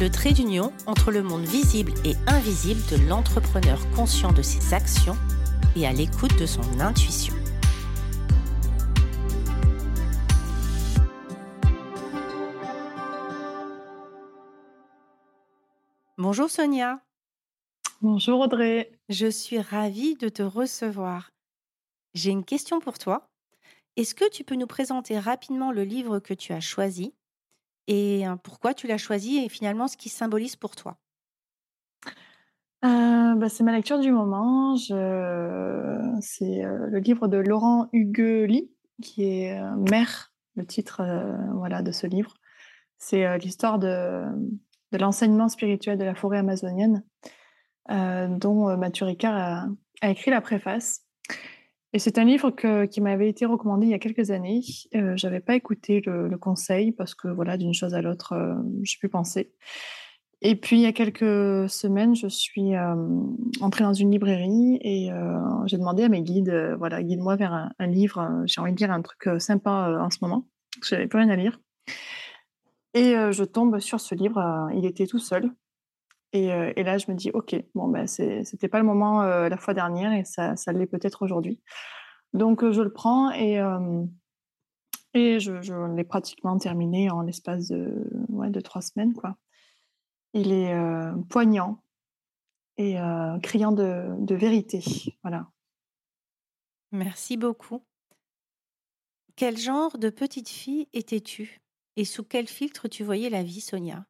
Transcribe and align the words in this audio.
le 0.00 0.10
trait 0.10 0.32
d'union 0.32 0.72
entre 0.86 1.10
le 1.10 1.24
monde 1.24 1.44
visible 1.44 1.92
et 2.04 2.14
invisible 2.28 2.80
de 2.90 3.08
l'entrepreneur 3.08 3.78
conscient 3.96 4.32
de 4.32 4.42
ses 4.42 4.72
actions 4.72 5.16
et 5.74 5.86
à 5.86 5.92
l'écoute 5.92 6.38
de 6.38 6.46
son 6.46 6.62
intuition. 6.78 7.34
Bonjour 16.16 16.48
Sonia. 16.48 17.00
Bonjour 18.00 18.40
Audrey. 18.40 18.92
Je 19.08 19.26
suis 19.26 19.60
ravie 19.60 20.14
de 20.14 20.28
te 20.28 20.42
recevoir. 20.42 21.30
J'ai 22.14 22.30
une 22.30 22.44
question 22.44 22.78
pour 22.78 22.98
toi. 22.98 23.28
Est-ce 23.96 24.14
que 24.14 24.28
tu 24.30 24.44
peux 24.44 24.54
nous 24.54 24.68
présenter 24.68 25.18
rapidement 25.18 25.72
le 25.72 25.82
livre 25.82 26.20
que 26.20 26.34
tu 26.34 26.52
as 26.52 26.60
choisi? 26.60 27.14
Et 27.88 28.24
pourquoi 28.44 28.74
tu 28.74 28.86
l'as 28.86 28.98
choisi 28.98 29.38
et 29.38 29.48
finalement 29.48 29.88
ce 29.88 29.96
qui 29.96 30.10
symbolise 30.10 30.54
pour 30.56 30.76
toi? 30.76 30.98
Euh, 32.84 33.34
bah, 33.34 33.48
c'est 33.48 33.64
ma 33.64 33.72
lecture 33.72 33.98
du 33.98 34.12
moment. 34.12 34.76
C'est 34.76 36.62
le 36.62 36.98
livre 36.98 37.26
de 37.26 37.38
Laurent 37.38 37.88
Huguely, 37.92 38.70
qui 39.02 39.24
est 39.24 39.58
Mère, 39.90 40.32
le 40.54 40.66
titre 40.66 41.02
voilà, 41.54 41.82
de 41.82 41.90
ce 41.90 42.06
livre. 42.06 42.34
C'est 42.98 43.38
l'histoire 43.38 43.78
de, 43.78 44.22
l'enseignement 44.92 45.48
spirituel 45.48 45.98
de 45.98 46.04
la 46.04 46.14
forêt 46.14 46.38
amazonienne, 46.38 47.02
dont 47.88 48.76
Mathieu 48.76 49.06
Ricard 49.06 49.66
a, 50.02 50.10
écrit 50.10 50.30
la 50.30 50.42
préface. 50.42 51.07
C'est 51.98 52.18
un 52.18 52.24
livre 52.24 52.50
qui 52.86 53.00
m'avait 53.00 53.28
été 53.28 53.44
recommandé 53.44 53.86
il 53.86 53.90
y 53.90 53.94
a 53.94 53.98
quelques 53.98 54.30
années. 54.30 54.60
Euh, 54.94 55.16
j'avais 55.16 55.40
pas 55.40 55.54
écouté 55.54 56.00
le, 56.04 56.36
conseil 56.36 56.92
parce 56.92 57.14
que 57.14 57.28
voilà, 57.28 57.56
d'une 57.56 57.74
chose 57.74 57.94
à 57.94 58.02
l'autre, 58.02 58.32
euh, 58.32 58.54
j'ai 58.82 58.98
pu 58.98 59.08
penser. 59.08 59.52
Et 60.40 60.54
puis 60.54 60.76
il 60.76 60.82
y 60.82 60.86
a 60.86 60.92
quelques 60.92 61.68
semaines, 61.68 62.14
je 62.14 62.28
suis 62.28 62.76
euh, 62.76 62.94
entrée 63.60 63.82
dans 63.82 63.92
une 63.92 64.12
librairie 64.12 64.78
et 64.82 65.10
euh, 65.10 65.38
j'ai 65.66 65.78
demandé 65.78 66.04
à 66.04 66.08
mes 66.08 66.22
guides, 66.22 66.76
voilà, 66.78 67.02
guide-moi 67.02 67.34
vers 67.36 67.70
un, 67.76 67.86
livre. 67.86 68.42
J'ai 68.46 68.60
envie 68.60 68.72
de 68.72 68.78
lire 68.78 68.92
un 68.92 69.02
truc 69.02 69.40
sympa 69.40 69.98
en 70.00 70.10
ce 70.10 70.18
moment. 70.22 70.46
J'avais 70.84 71.08
plus 71.08 71.18
rien 71.18 71.28
à 71.30 71.36
lire. 71.36 71.58
Et 72.94 73.14
je 73.14 73.44
tombe 73.44 73.80
sur 73.80 74.00
ce 74.00 74.14
livre. 74.14 74.68
il 74.74 74.86
était 74.86 75.06
tout 75.06 75.18
seul. 75.18 75.50
Et, 76.32 76.46
et, 76.46 76.82
là, 76.82 76.98
je 76.98 77.10
me 77.10 77.16
dis, 77.16 77.30
OK, 77.32 77.56
bon, 77.74 77.88
ben, 77.88 78.06
c'était 78.06 78.68
pas 78.68 78.78
le 78.78 78.84
moment 78.84 79.22
la 79.22 79.56
fois 79.56 79.72
dernière 79.72 80.12
et 80.12 80.24
ça, 80.24 80.56
ça 80.56 80.72
l'est 80.72 80.86
peut-être 80.86 81.22
aujourd'hui. 81.22 81.62
Donc, 82.34 82.70
je 82.70 82.82
le 82.82 82.92
prends 82.92 83.30
et, 83.30 83.54
et 85.14 85.40
je, 85.40 85.62
je 85.62 85.96
l'ai 85.96 86.04
pratiquement 86.04 86.58
terminé 86.58 87.10
en 87.10 87.22
l'espace 87.22 87.68
de, 87.68 88.10
ouais, 88.28 88.50
de 88.50 88.60
trois 88.60 88.82
semaines. 88.82 89.14
Quoi. 89.14 89.36
Il 90.34 90.52
est 90.52 90.74
poignant 91.30 91.82
et 92.76 92.96
criant 93.42 93.72
de, 93.72 94.08
de 94.18 94.34
vérité. 94.34 94.84
Voilà. 95.22 95.48
Merci 96.92 97.36
beaucoup. 97.36 97.82
Quel 99.36 99.56
genre 99.56 99.98
de 99.98 100.10
petite 100.10 100.48
fille 100.48 100.88
étais-tu 100.92 101.60
et 101.96 102.04
sous 102.04 102.24
quel 102.24 102.48
filtre 102.48 102.88
tu 102.88 103.04
voyais 103.04 103.30
la 103.30 103.42
vie, 103.42 103.60
Sonia? 103.60 104.04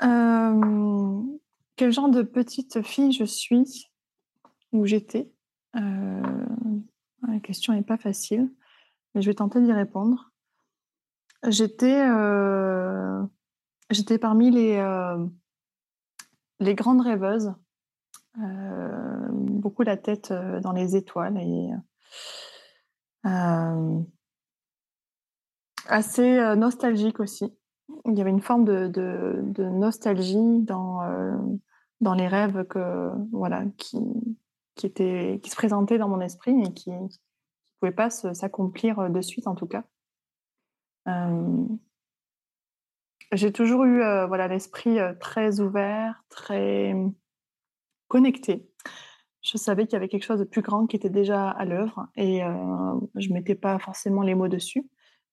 Quel 0.00 1.92
genre 1.92 2.08
de 2.10 2.22
petite 2.22 2.82
fille 2.82 3.12
je 3.12 3.24
suis 3.24 3.90
ou 4.72 4.86
j'étais? 4.86 5.30
La 5.74 7.40
question 7.42 7.72
n'est 7.72 7.82
pas 7.82 7.98
facile, 7.98 8.52
mais 9.14 9.22
je 9.22 9.30
vais 9.30 9.34
tenter 9.34 9.60
d'y 9.60 9.72
répondre. 9.72 10.32
J'étais, 11.46 12.02
j'étais 13.90 14.18
parmi 14.18 14.50
les, 14.50 14.82
les 16.60 16.74
grandes 16.74 17.02
rêveuses, 17.02 17.54
beaucoup 18.36 19.82
la 19.82 19.96
tête 19.96 20.32
dans 20.32 20.72
les 20.72 20.96
étoiles 20.96 21.38
et 21.38 21.70
assez 25.86 26.56
nostalgique 26.56 27.20
aussi 27.20 27.54
il 28.06 28.18
y 28.18 28.20
avait 28.20 28.30
une 28.30 28.40
forme 28.40 28.64
de, 28.64 28.88
de, 28.88 29.64
nostalgie 29.64 30.60
dans, 30.60 31.02
euh, 31.02 31.36
dans 32.00 32.14
les 32.14 32.28
rêves 32.28 32.64
que, 32.66 33.10
voilà, 33.32 33.64
qui, 33.76 33.98
qui, 34.74 34.86
étaient, 34.86 35.40
qui 35.42 35.50
se 35.50 35.56
présentaient 35.56 35.98
dans 35.98 36.08
mon 36.08 36.20
esprit 36.20 36.60
et 36.62 36.72
qui 36.72 36.90
ne 36.90 37.08
pouvaient 37.80 37.92
pas 37.92 38.10
s'accomplir 38.10 38.98
euh, 38.98 39.08
de 39.08 39.20
suite, 39.20 39.46
en 39.46 39.54
tout 39.54 39.66
cas. 39.66 39.84
Euh, 41.08 41.64
j'ai 43.32 43.52
toujours 43.52 43.84
eu 43.84 43.98
voilà 44.26 44.48
l'esprit 44.48 44.98
très 45.20 45.60
ouvert, 45.60 46.24
très 46.30 46.92
connecté. 48.08 48.68
Je 49.40 49.56
savais 49.56 49.84
qu'il 49.86 49.92
y 49.92 49.96
avait 49.96 50.08
quelque 50.08 50.24
chose 50.24 50.40
de 50.40 50.44
plus 50.44 50.62
grand 50.62 50.88
qui 50.88 50.96
était 50.96 51.10
déjà 51.10 51.48
à 51.48 51.64
l'œuvre 51.64 52.08
et 52.16 52.40
je 52.40 53.28
ne 53.28 53.32
mettais 53.32 53.54
pas 53.54 53.78
forcément 53.78 54.22
les 54.22 54.34
mots 54.34 54.48
dessus. 54.48 54.84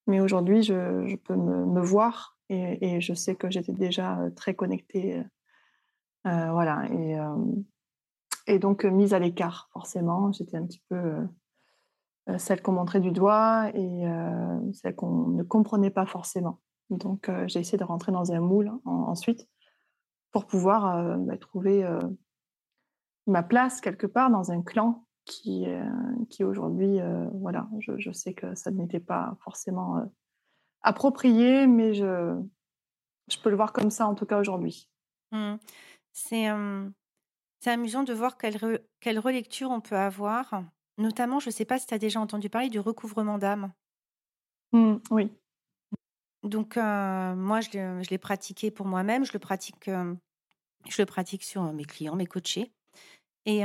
Mais 0.05 0.19
aujourd'hui, 0.19 0.61
je, 0.61 1.07
je, 1.07 1.15
peux 1.15 1.35
me 1.35 1.81
voir 1.81 2.36
et, 2.49 3.01
je 3.01 3.13
sais 3.13 3.35
que 3.35 3.49
j'étais 3.49 3.73
déjà 3.73 4.19
très 4.35 4.55
connectée. 4.55 5.21
voilà. 6.23 6.87
Et, 8.47 8.59
donc, 8.59 8.85
mise 8.85 9.13
à 9.13 9.19
l'écart, 9.19 9.69
forcément. 9.73 10.31
J'étais 10.31 10.57
un 10.57 10.65
petit 10.65 10.81
peu 10.89 11.27
celle 12.37 12.61
qu'on 12.61 12.73
montrait 12.73 12.99
du 12.99 13.11
doigt 13.11 13.69
et 13.73 14.05
celle 14.73 14.95
qu'on 14.95 15.27
ne 15.27 15.43
comprenait 15.43 15.91
pas 15.91 16.05
forcément. 16.05 16.61
Donc, 16.89 17.29
j'ai 17.47 17.59
essayé 17.59 17.77
de 17.77 17.83
rentrer 17.83 18.11
dans 18.11 18.31
un 18.31 18.39
moule 18.39 18.71
ensuite 18.85 19.47
pour 20.31 20.45
pouvoir 20.45 21.17
bah, 21.19 21.37
trouver 21.37 21.85
ma 23.27 23.43
place 23.43 23.81
quelque 23.81 24.07
part 24.07 24.31
dans 24.31 24.51
un 24.51 24.61
clan 24.61 25.05
qui, 25.25 25.65
qui 26.29 26.43
aujourd'hui, 26.43 26.99
voilà, 27.33 27.67
je, 27.79 28.11
sais 28.11 28.33
que 28.33 28.55
ça 28.55 28.71
n'était 28.71 29.01
pas 29.01 29.37
forcément 29.43 30.01
approprié, 30.81 31.67
mais 31.67 31.93
je, 31.93 32.39
je 33.29 33.37
peux 33.37 33.49
le 33.49 33.55
voir 33.55 33.73
comme 33.73 33.91
ça 33.91 34.07
en 34.07 34.15
tout 34.15 34.25
cas 34.25 34.39
aujourd'hui. 34.39 34.89
Mmh. 35.31 35.55
C'est 36.13 36.47
amusant 37.65 38.03
de 38.03 38.13
voir 38.13 38.37
quelle, 38.37 38.81
quelle 38.99 39.19
relecture 39.19 39.71
on 39.71 39.81
peut 39.81 39.97
avoir. 39.97 40.63
Notamment, 40.97 41.39
je 41.39 41.49
ne 41.49 41.53
sais 41.53 41.65
pas 41.65 41.77
si 41.79 41.85
tu 41.85 41.93
as 41.93 41.99
déjà 41.99 42.19
entendu 42.19 42.49
parler 42.49 42.69
du 42.69 42.79
recouvrement 42.79 43.37
d'âme. 43.37 43.71
Mmh, 44.71 44.95
oui. 45.11 45.31
Donc, 46.43 46.77
moi, 46.77 47.61
je 47.61 48.09
l'ai 48.09 48.17
pratiqué 48.17 48.71
pour 48.71 48.85
moi-même. 48.85 49.25
Je 49.25 49.33
le 49.33 49.39
pratique, 49.39 49.85
je 49.85 51.01
le 51.01 51.05
pratique 51.05 51.43
sur 51.43 51.61
mes 51.73 51.85
clients, 51.85 52.15
mes 52.15 52.25
coachés. 52.25 52.71
Et, 53.45 53.63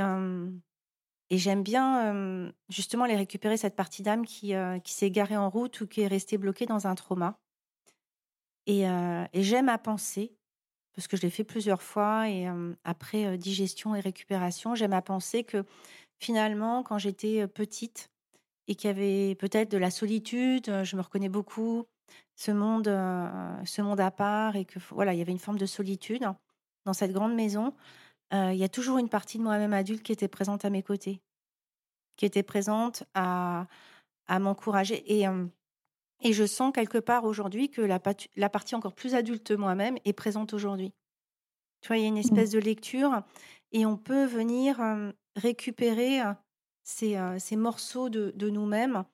et 1.32 1.38
j'aime 1.38 1.62
bien 1.62 2.52
justement 2.68 3.06
les 3.06 3.16
récupérer 3.16 3.56
cette 3.56 3.74
partie 3.74 4.02
d'âme 4.02 4.26
qui, 4.26 4.52
qui 4.84 4.92
s'est 4.92 5.10
garée 5.10 5.38
en 5.38 5.48
route 5.48 5.80
ou 5.80 5.86
qui 5.86 6.02
est 6.02 6.06
restée 6.06 6.36
bloquée 6.36 6.66
dans 6.66 6.86
un 6.86 6.94
trauma. 6.94 7.38
Et, 8.66 8.82
et 8.82 9.42
j'aime 9.42 9.70
à 9.70 9.78
penser, 9.78 10.36
parce 10.94 11.08
que 11.08 11.16
je 11.16 11.22
l'ai 11.22 11.30
fait 11.30 11.42
plusieurs 11.42 11.80
fois, 11.80 12.28
et 12.28 12.48
après 12.84 13.38
digestion 13.38 13.94
et 13.94 14.00
récupération, 14.00 14.74
j'aime 14.74 14.92
à 14.92 15.00
penser 15.00 15.42
que 15.42 15.64
finalement, 16.18 16.82
quand 16.82 16.98
j'étais 16.98 17.48
petite 17.48 18.10
et 18.68 18.74
qu'il 18.74 18.88
y 18.88 18.90
avait 18.90 19.34
peut-être 19.36 19.70
de 19.70 19.78
la 19.78 19.90
solitude, 19.90 20.84
je 20.84 20.96
me 20.96 21.00
reconnais 21.00 21.30
beaucoup, 21.30 21.86
ce 22.36 22.50
monde, 22.50 22.88
ce 23.64 23.80
monde 23.80 24.00
à 24.00 24.10
part, 24.10 24.56
et 24.56 24.66
que 24.66 24.78
voilà, 24.90 25.14
il 25.14 25.18
y 25.18 25.22
avait 25.22 25.32
une 25.32 25.38
forme 25.38 25.58
de 25.58 25.64
solitude 25.64 26.28
dans 26.84 26.92
cette 26.92 27.12
grande 27.12 27.34
maison 27.34 27.72
il 28.32 28.56
y 28.56 28.64
a 28.64 28.68
toujours 28.68 28.98
une 28.98 29.08
partie 29.08 29.38
de 29.38 29.42
moi-même 29.42 29.72
adulte 29.72 30.02
qui 30.02 30.12
était 30.12 30.28
présente 30.28 30.64
à 30.64 30.70
mes 30.70 30.82
côtés, 30.82 31.20
qui 32.16 32.24
était 32.24 32.42
présente 32.42 33.04
à, 33.14 33.66
à 34.26 34.38
m'encourager. 34.38 35.02
Et, 35.20 35.26
et 36.20 36.32
je 36.32 36.46
sens 36.46 36.72
quelque 36.72 36.98
part 36.98 37.24
aujourd'hui 37.24 37.68
que 37.68 37.82
la, 37.82 38.00
la, 38.36 38.48
partie 38.48 38.74
encore 38.74 38.94
plus 38.94 39.14
adulte 39.14 39.52
de 39.52 39.56
moi-même 39.56 39.98
est 40.04 40.12
présente 40.14 40.54
aujourd'hui. 40.54 40.92
Tu 41.82 41.88
vois, 41.88 41.98
il 41.98 42.02
y 42.02 42.04
a 42.04 42.08
une 42.08 42.14
mmh. 42.14 42.18
espèce 42.18 42.50
de 42.50 42.58
lecture 42.58 43.22
et 43.72 43.84
on 43.84 43.96
peut 43.96 44.24
venir 44.24 44.80
récupérer 45.36 46.20
ces, 46.84 47.18
ces, 47.38 47.56
morceaux 47.56 48.08
de, 48.08 48.32
de 48.34 48.48
nous-mêmes 48.48 49.04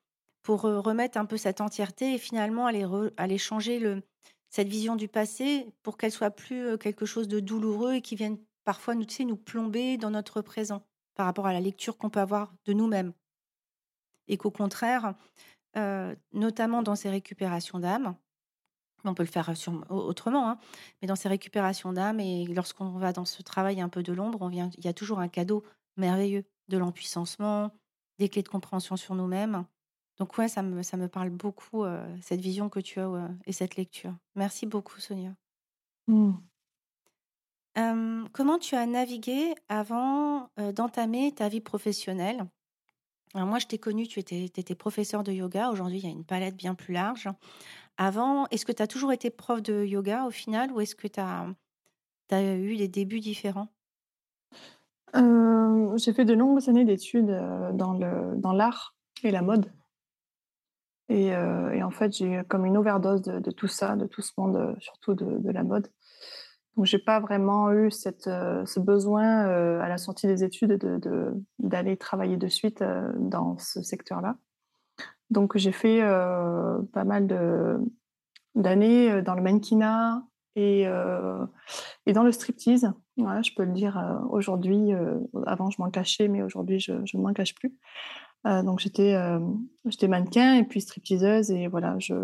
pour 0.42 0.62
remettre 0.62 1.18
un 1.18 1.24
peu 1.24 1.36
cette 1.36 1.60
entièreté 1.60 2.14
et 2.14 2.18
finalement 2.18 2.66
aller, 2.66 2.86
aller 3.16 3.38
changer 3.38 3.78
le, 3.78 4.02
cette 4.50 4.68
vision 4.68 4.96
du 4.96 5.08
passé 5.08 5.66
pour 5.82 5.96
qu'elle 5.96 6.12
soit 6.12 6.30
plus 6.30 6.78
quelque 6.78 7.06
chose 7.06 7.28
de 7.28 7.40
douloureux 7.40 7.94
et 7.94 8.00
qui 8.00 8.16
vienne 8.16 8.38
parfois 8.68 8.94
nous, 8.94 9.06
tu 9.06 9.24
nous 9.24 9.38
plomber 9.38 9.96
dans 9.96 10.10
notre 10.10 10.42
présent 10.42 10.84
par 11.14 11.24
rapport 11.24 11.46
à 11.46 11.54
la 11.54 11.60
lecture 11.60 11.96
qu'on 11.96 12.10
peut 12.10 12.20
avoir 12.20 12.52
de 12.66 12.74
nous-mêmes. 12.74 13.14
Et 14.26 14.36
qu'au 14.36 14.50
contraire, 14.50 15.14
notamment 16.34 16.82
dans 16.82 16.94
ces 16.94 17.08
récupérations 17.08 17.78
d'âme, 17.78 18.14
on 19.04 19.14
peut 19.14 19.22
le 19.22 19.30
faire 19.30 19.50
autrement, 19.88 20.50
hein, 20.50 20.58
mais 21.00 21.08
dans 21.08 21.16
ces 21.16 21.30
récupérations 21.30 21.94
d'âme 21.94 22.20
et 22.20 22.44
lorsqu'on 22.44 22.90
va 22.98 23.14
dans 23.14 23.24
ce 23.24 23.42
travail 23.42 23.80
un 23.80 23.88
peu 23.88 24.02
de 24.02 24.12
l'ombre, 24.12 24.50
il 24.52 24.84
y 24.84 24.88
a 24.88 24.92
toujours 24.92 25.20
un 25.20 25.28
cadeau 25.28 25.64
merveilleux 25.96 26.44
de 26.68 26.76
l'empuissancement, 26.76 27.72
des 28.18 28.28
clés 28.28 28.42
de 28.42 28.50
compréhension 28.50 28.98
sur 28.98 29.14
nous-mêmes. 29.14 29.64
Donc 30.18 30.36
ouais, 30.36 30.48
ça 30.48 30.62
me, 30.62 31.06
parle 31.06 31.30
beaucoup, 31.30 31.86
cette 32.20 32.42
vision 32.42 32.68
que 32.68 32.80
tu 32.80 33.00
as 33.00 33.30
et 33.46 33.52
cette 33.52 33.76
lecture. 33.76 34.14
Merci 34.34 34.66
beaucoup, 34.66 35.00
Sonia. 35.00 35.34
Mmh. 36.06 36.34
Comment 38.32 38.58
tu 38.58 38.74
as 38.74 38.86
navigué 38.86 39.54
avant 39.68 40.50
d'entamer 40.74 41.32
ta 41.32 41.48
vie 41.48 41.60
professionnelle? 41.60 42.46
Alors 43.34 43.46
moi, 43.46 43.58
je 43.58 43.66
t'ai 43.66 43.78
connue, 43.78 44.08
tu 44.08 44.20
étais, 44.20 44.74
professeur 44.74 45.22
de 45.22 45.32
yoga. 45.32 45.70
Aujourd'hui, 45.70 45.98
il 45.98 46.04
y 46.04 46.08
a 46.08 46.10
une 46.10 46.24
palette 46.24 46.56
bien 46.56 46.74
plus 46.74 46.94
large. 46.94 47.28
Avant, 47.98 48.46
est-ce 48.46 48.64
que 48.64 48.72
tu 48.72 48.82
as 48.82 48.86
toujours 48.86 49.12
été 49.12 49.30
prof 49.30 49.62
de 49.62 49.84
yoga 49.84 50.24
au 50.24 50.30
final 50.30 50.72
ou 50.72 50.80
est-ce 50.80 50.94
que 50.94 51.08
tu 51.08 51.20
as, 51.20 51.46
eu 52.32 52.76
des 52.76 52.88
débuts 52.88 53.20
différents? 53.20 53.68
J'ai 55.14 56.12
fait 56.12 56.24
de 56.24 56.34
longues 56.34 56.68
années 56.68 56.84
d'études 56.84 57.38
dans 57.74 58.52
l'art 58.54 58.96
et 59.22 59.30
la 59.30 59.42
mode. 59.42 59.70
Et, 61.10 61.34
en 61.34 61.90
fait, 61.90 62.16
j'ai 62.16 62.26
eu 62.26 62.44
comme 62.44 62.64
une 62.64 62.76
overdose 62.76 63.22
de, 63.22 63.50
tout 63.50 63.68
ça, 63.68 63.96
de 63.96 64.06
tout 64.06 64.22
ce 64.22 64.32
monde, 64.36 64.76
surtout 64.80 65.14
de 65.14 65.50
la 65.50 65.62
mode. 65.64 65.90
Donc, 66.78 66.86
j'ai 66.86 67.00
pas 67.00 67.18
vraiment 67.18 67.72
eu 67.72 67.90
cette, 67.90 68.30
ce 68.30 68.78
besoin 68.78 69.80
à 69.80 69.88
la 69.88 69.98
sortie 69.98 70.28
des 70.28 70.44
études 70.44 70.78
de, 70.78 71.34
d'aller 71.58 71.96
travailler 71.96 72.36
de 72.36 72.46
suite 72.46 72.84
dans 73.16 73.58
ce 73.58 73.82
secteur-là. 73.82 74.36
Donc, 75.30 75.56
j'ai 75.56 75.72
fait 75.72 76.00
pas 76.00 77.02
mal 77.04 77.26
d'années 78.54 79.22
dans 79.22 79.34
le 79.34 79.42
mannequinat 79.42 80.22
et, 80.54 80.82
et 82.06 82.12
dans 82.12 82.22
le 82.22 82.30
striptease. 82.30 82.92
Voilà, 83.16 83.42
je 83.42 83.50
peux 83.56 83.64
le 83.64 83.72
dire 83.72 84.00
aujourd'hui. 84.30 84.92
avant, 85.46 85.70
je 85.70 85.82
m'en 85.82 85.90
cachais, 85.90 86.28
mais 86.28 86.44
aujourd'hui, 86.44 86.78
je 86.78 86.92
ne 86.92 87.20
m'en 87.20 87.32
cache 87.32 87.56
plus. 87.56 87.76
donc, 88.44 88.78
j'étais 88.78 89.20
j'étais 89.86 90.06
mannequin 90.06 90.54
et 90.54 90.62
puis 90.62 90.80
stripteaseuse. 90.80 91.50
Et 91.50 91.66
voilà, 91.66 91.96
je, 91.98 92.14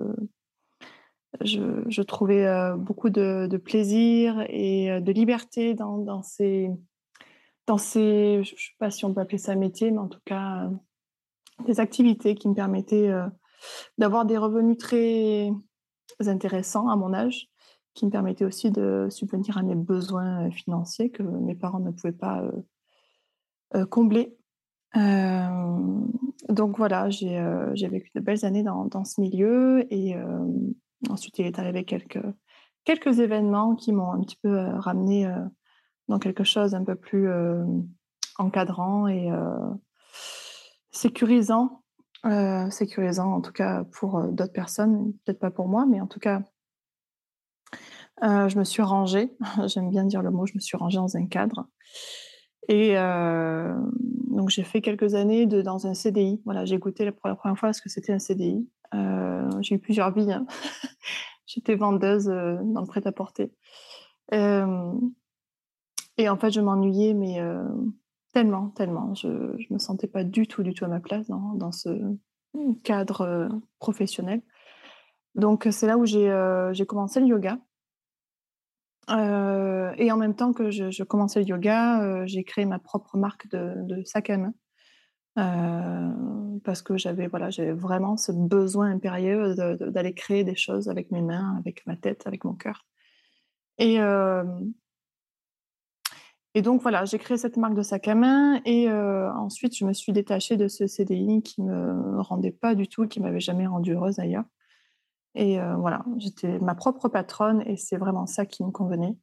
je, 1.41 2.03
trouvais 2.03 2.47
beaucoup 2.77 3.11
de, 3.11 3.57
plaisir 3.57 4.45
et 4.49 5.01
de 5.01 5.13
liberté 5.13 5.75
dans, 5.75 5.99
dans 5.99 6.23
ces. 6.23 6.71
Dans 7.67 7.79
ces, 7.79 8.45
je 8.45 8.53
ne 8.53 8.59
sais 8.59 8.75
pas 8.79 8.91
si 8.91 9.07
on 9.07 9.15
peut 9.15 9.23
appeler 9.23 9.39
ça 9.39 9.55
métier, 9.55 9.91
mais 9.91 9.99
en 9.99 10.09
tout 10.09 10.21
cas, 10.27 10.69
des 11.67 11.81
activités 11.81 12.35
qui 12.35 12.47
me 12.47 12.55
permettaient 12.55 13.11
d'avoir 13.97 14.27
des 14.27 14.37
revenus 14.37 14.77
très 14.77 15.51
intéressants 16.21 16.89
à 16.89 16.97
mon 16.97 17.15
âge 17.15 17.49
qui 17.95 18.05
me 18.05 18.11
permettait 18.11 18.45
aussi 18.45 18.71
de 18.71 19.07
subvenir 19.09 19.57
à 19.57 19.63
mes 19.63 19.77
besoins 19.77 20.51
financiers 20.51 21.11
que 21.11 21.23
mes 21.23 21.55
parents 21.55 21.81
ne 21.81 21.91
pouvaient 21.91 22.13
pas 22.13 22.43
combler. 23.91 24.37
donc 24.95 26.77
voilà, 26.77 27.09
j'ai 27.11 27.89
vécu 27.89 28.11
de 28.15 28.21
belles 28.21 28.45
années 28.45 28.65
dans 28.65 29.05
ce 29.05 29.21
milieu 29.21 29.87
et 29.93 30.17
ensuite 31.11 31.39
il 31.39 31.47
est 31.47 31.59
arrivé 31.59 31.85
quelques, 31.85 32.23
quelques 32.85 33.19
événements 33.19 33.75
qui 33.75 33.93
m'ont 33.93 34.13
un 34.13 34.21
petit 34.21 34.39
peu 34.43 34.57
ramené 34.77 35.33
dans 36.09 36.19
quelque 36.19 36.45
chose 36.45 36.75
un 36.75 36.85
peu 36.85 36.95
plus 36.95 37.29
encadrant 38.39 39.09
et 39.09 39.31
sécurisant. 40.91 41.83
sécurisant 42.71 43.33
en 43.33 43.41
tout 43.41 43.53
cas 43.53 43.85
pour 43.85 44.23
d'autres 44.25 44.53
personnes, 44.53 45.13
peut-être 45.25 45.41
pas 45.41 45.51
pour 45.51 45.69
moi, 45.69 45.87
mais 45.87 46.01
en 46.01 46.07
tout 46.07 46.21
cas 46.21 46.43
euh, 48.23 48.49
je 48.49 48.59
me 48.59 48.65
suis 48.65 48.83
rangée, 48.83 49.37
j'aime 49.67 49.91
bien 49.91 50.05
dire 50.05 50.23
le 50.23 50.31
mot, 50.31 50.47
je 50.47 50.55
me 50.55 50.61
suis 50.61 50.77
rangée 50.77 50.99
dans 50.99 51.17
un 51.17 51.27
cadre. 51.27 51.67
Et 52.69 52.97
euh, 52.97 53.75
donc 54.29 54.51
j'ai 54.51 54.63
fait 54.63 54.81
quelques 54.81 55.15
années 55.15 55.47
de, 55.47 55.63
dans 55.63 55.87
un 55.87 55.95
CDI. 55.95 56.41
Voilà, 56.45 56.65
j'ai 56.65 56.79
goûté 56.79 57.11
pour 57.11 57.29
la 57.29 57.35
première 57.35 57.59
fois 57.59 57.73
ce 57.73 57.83
que 57.83 57.89
c'était 57.89 58.13
un 58.13 58.19
CDI. 58.19 58.67
Euh, 58.93 59.51
j'ai 59.61 59.77
eu 59.77 59.79
plusieurs 59.79 60.13
vies. 60.13 60.33
Hein. 60.33 60.47
J'étais 61.47 61.77
vendeuse 61.77 62.27
dans 62.27 62.81
le 62.81 62.87
prêt-à-porter. 62.87 63.53
et 64.33 66.29
en 66.29 66.37
fait, 66.37 66.51
je 66.51 66.61
m'ennuyais, 66.61 67.15
mais 67.15 67.39
tellement, 68.33 68.71
tellement. 68.71 69.15
Je 69.15 69.29
ne 69.29 69.75
me 69.75 69.79
sentais 69.79 70.09
pas 70.09 70.25
du 70.25 70.47
tout, 70.49 70.63
du 70.63 70.75
tout 70.75 70.85
à 70.85 70.89
ma 70.89 71.01
place 71.01 71.29
dans, 71.29 71.55
dans 71.55 71.71
ce 71.71 71.91
cadre 72.83 73.49
professionnel. 73.79 74.43
Donc 75.35 75.69
c'est 75.71 75.87
là 75.87 75.99
où 75.99 76.07
j'ai 76.07 76.87
commencé 76.87 77.21
le 77.21 77.27
yoga 77.27 77.59
et 79.09 80.11
en 80.11 80.17
même 80.17 80.35
temps 80.35 80.53
que 80.53 80.71
je, 80.71 81.03
commençais 81.05 81.41
le 81.41 81.47
yoga, 81.47 82.27
j'ai 82.27 82.43
créé 82.43 82.65
ma 82.65 82.79
propre 82.79 83.17
marque 83.17 83.49
de, 83.49 83.75
de 83.85 84.03
sac 84.05 84.31
à 84.31 84.39
main. 84.39 84.55
Parce 85.35 86.83
que 86.83 86.97
j'avais 86.97 87.27
voilà, 87.27 87.51
j'avais 87.51 87.73
vraiment 87.73 88.17
ce 88.17 88.33
besoin 88.33 88.91
impérieux 88.91 89.55
d'aller 89.55 90.15
créer 90.15 90.45
des 90.45 90.57
choses 90.57 90.89
avec 90.89 91.11
mes 91.11 91.23
mains, 91.23 91.57
avec 91.59 91.87
ma 91.87 91.97
tête, 91.97 92.27
avec 92.27 92.45
mon 92.45 92.55
cœur. 92.55 92.87
Et, 93.79 93.99
et 96.55 96.63
donc 96.63 96.83
voilà, 96.83 97.05
j'ai 97.05 97.19
créé 97.19 97.37
cette 97.37 97.57
marque 97.57 97.75
de 97.75 97.83
sac 97.83 98.07
à 98.07 98.15
main 98.15 98.61
et 98.65 98.89
ensuite 98.91 99.77
je 99.77 99.85
me 99.85 99.93
suis 99.93 100.13
détachée 100.13 100.57
de 100.57 100.69
ce 100.69 100.87
CDI 100.87 101.43
qui 101.43 101.63
me 101.63 102.21
rendait 102.21 102.53
pas 102.53 102.75
du 102.77 102.87
tout, 102.87 103.09
qui 103.09 103.21
m'avait 103.21 103.41
jamais 103.41 103.67
rendue 103.67 103.95
heureuse 103.95 104.17
d'ailleurs. 104.17 104.45
Et 105.35 105.59
voilà, 105.79 106.05
j'étais 106.17 106.61
ma 106.61 106.77
propre 106.77 107.09
patronne 107.09 107.63
et 107.67 107.77
c'est 107.77 107.97
vraiment 107.97 108.27
ça 108.27 108.47
qui 108.47 108.63
me 108.63 108.71
convenait. 108.71 109.17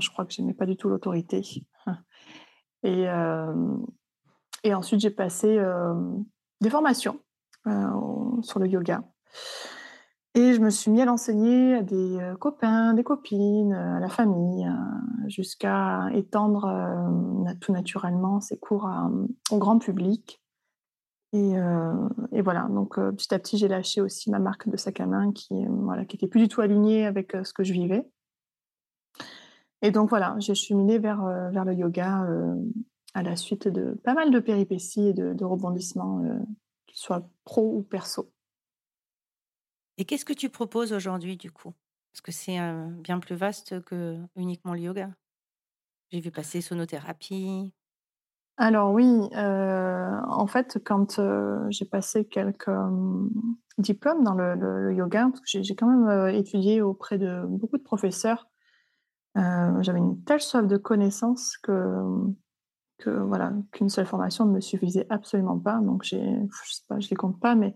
je 0.00 0.10
crois 0.10 0.24
que 0.24 0.32
je 0.32 0.40
n'aimais 0.42 0.54
pas 0.54 0.66
du 0.66 0.76
tout 0.76 0.88
l'autorité. 0.88 1.42
Et, 2.82 3.06
et 4.64 4.74
ensuite, 4.74 5.00
j'ai 5.00 5.10
passé 5.10 5.58
des 6.60 6.70
formations 6.70 7.18
sur 8.42 8.58
le 8.58 8.66
yoga. 8.66 9.02
Et 10.34 10.54
je 10.54 10.60
me 10.60 10.70
suis 10.70 10.92
mis 10.92 11.02
à 11.02 11.04
l'enseigner 11.04 11.74
à 11.74 11.82
des 11.82 12.18
copains, 12.38 12.94
des 12.94 13.02
copines, 13.02 13.72
à 13.72 13.98
la 13.98 14.08
famille, 14.08 14.70
jusqu'à 15.26 16.08
étendre 16.12 16.68
tout 17.60 17.72
naturellement 17.72 18.40
ces 18.40 18.56
cours 18.56 18.88
au 19.50 19.58
grand 19.58 19.78
public. 19.78 20.40
Et, 21.32 21.54
voilà, 22.42 22.68
donc 22.70 22.94
petit 22.94 23.34
à 23.34 23.38
petit, 23.38 23.58
j'ai 23.58 23.68
lâché 23.68 24.00
aussi 24.00 24.30
ma 24.30 24.38
marque 24.38 24.68
de 24.68 24.76
sac 24.76 25.00
à 25.00 25.06
main 25.06 25.32
qui 25.32 25.66
voilà, 25.66 26.04
qui 26.04 26.16
était 26.16 26.28
plus 26.28 26.40
du 26.40 26.48
tout 26.48 26.60
alignée 26.60 27.06
avec 27.06 27.36
ce 27.42 27.52
que 27.52 27.64
je 27.64 27.72
vivais. 27.72 28.08
Et 29.82 29.90
donc 29.90 30.10
voilà, 30.10 30.36
j'ai 30.38 30.54
cheminé 30.54 30.98
vers, 30.98 31.24
vers 31.50 31.64
le 31.64 31.74
yoga 31.74 32.24
à 33.14 33.22
la 33.22 33.36
suite 33.36 33.68
de 33.68 33.94
pas 34.04 34.14
mal 34.14 34.30
de 34.30 34.38
péripéties 34.38 35.08
et 35.08 35.12
de, 35.12 35.32
de 35.32 35.44
rebondissements, 35.44 36.22
qu'ils 36.86 36.98
soient 36.98 37.28
pro 37.44 37.76
ou 37.76 37.82
perso. 37.82 38.32
Et 39.98 40.04
qu'est-ce 40.04 40.24
que 40.24 40.32
tu 40.32 40.48
proposes 40.48 40.92
aujourd'hui 40.92 41.36
du 41.36 41.50
coup? 41.50 41.74
Parce 42.12 42.20
que 42.20 42.32
c'est 42.32 42.58
bien 43.02 43.18
plus 43.18 43.36
vaste 43.36 43.82
que 43.84 44.18
uniquement 44.36 44.74
le 44.74 44.80
yoga. 44.80 45.10
J'ai 46.10 46.20
vu 46.20 46.30
passer 46.30 46.60
sonothérapie, 46.60 47.72
alors 48.62 48.92
oui, 48.92 49.30
en 49.34 50.46
fait, 50.46 50.78
quand, 50.84 51.18
j'ai 51.70 51.86
passé 51.86 52.26
quelques, 52.26 52.70
diplômes 53.78 54.22
dans 54.22 54.34
le 54.34 54.92
yoga, 54.92 55.28
parce 55.30 55.40
que 55.40 55.62
j'ai 55.62 55.74
quand 55.74 55.86
même, 55.86 56.34
étudié 56.34 56.82
auprès 56.82 57.16
de 57.16 57.42
beaucoup 57.46 57.78
de 57.78 57.82
professeurs, 57.82 58.48
j'avais 59.34 59.98
une 59.98 60.22
telle 60.24 60.42
soif 60.42 60.66
de 60.66 60.76
connaissances 60.76 61.56
que, 61.56 62.02
que 63.00 63.10
voilà, 63.10 63.52
qu'une 63.72 63.88
seule 63.88 64.06
formation 64.06 64.44
ne 64.44 64.52
me 64.52 64.60
suffisait 64.60 65.06
absolument 65.10 65.58
pas. 65.58 65.78
Donc 65.80 66.02
j'ai 66.04 66.20
je 66.20 66.72
sais 66.72 66.82
pas, 66.88 67.00
je 67.00 67.08
les 67.10 67.16
compte 67.16 67.40
pas, 67.40 67.54
mais 67.54 67.74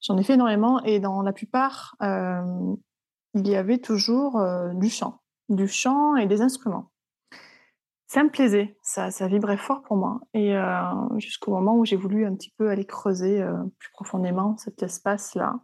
j'en 0.00 0.16
ai 0.18 0.24
fait 0.24 0.34
énormément 0.34 0.82
et 0.84 1.00
dans 1.00 1.22
la 1.22 1.32
plupart, 1.32 1.96
il 2.00 3.48
y 3.48 3.56
avait 3.56 3.78
toujours, 3.78 4.40
du 4.74 4.88
chant. 4.88 5.20
Du 5.48 5.68
chant 5.68 6.16
et 6.16 6.26
des 6.26 6.40
instruments 6.40 6.90
ça 8.14 8.22
me 8.22 8.30
plaisait, 8.30 8.76
ça, 8.80 9.10
ça 9.10 9.26
vibrait 9.26 9.56
fort 9.56 9.82
pour 9.82 9.96
moi. 9.96 10.20
Et 10.34 10.56
euh, 10.56 11.18
jusqu'au 11.18 11.50
moment 11.50 11.76
où 11.76 11.84
j'ai 11.84 11.96
voulu 11.96 12.24
un 12.26 12.34
petit 12.36 12.54
peu 12.56 12.70
aller 12.70 12.84
creuser 12.84 13.42
euh, 13.42 13.56
plus 13.80 13.90
profondément 13.90 14.56
cet 14.56 14.84
espace-là, 14.84 15.58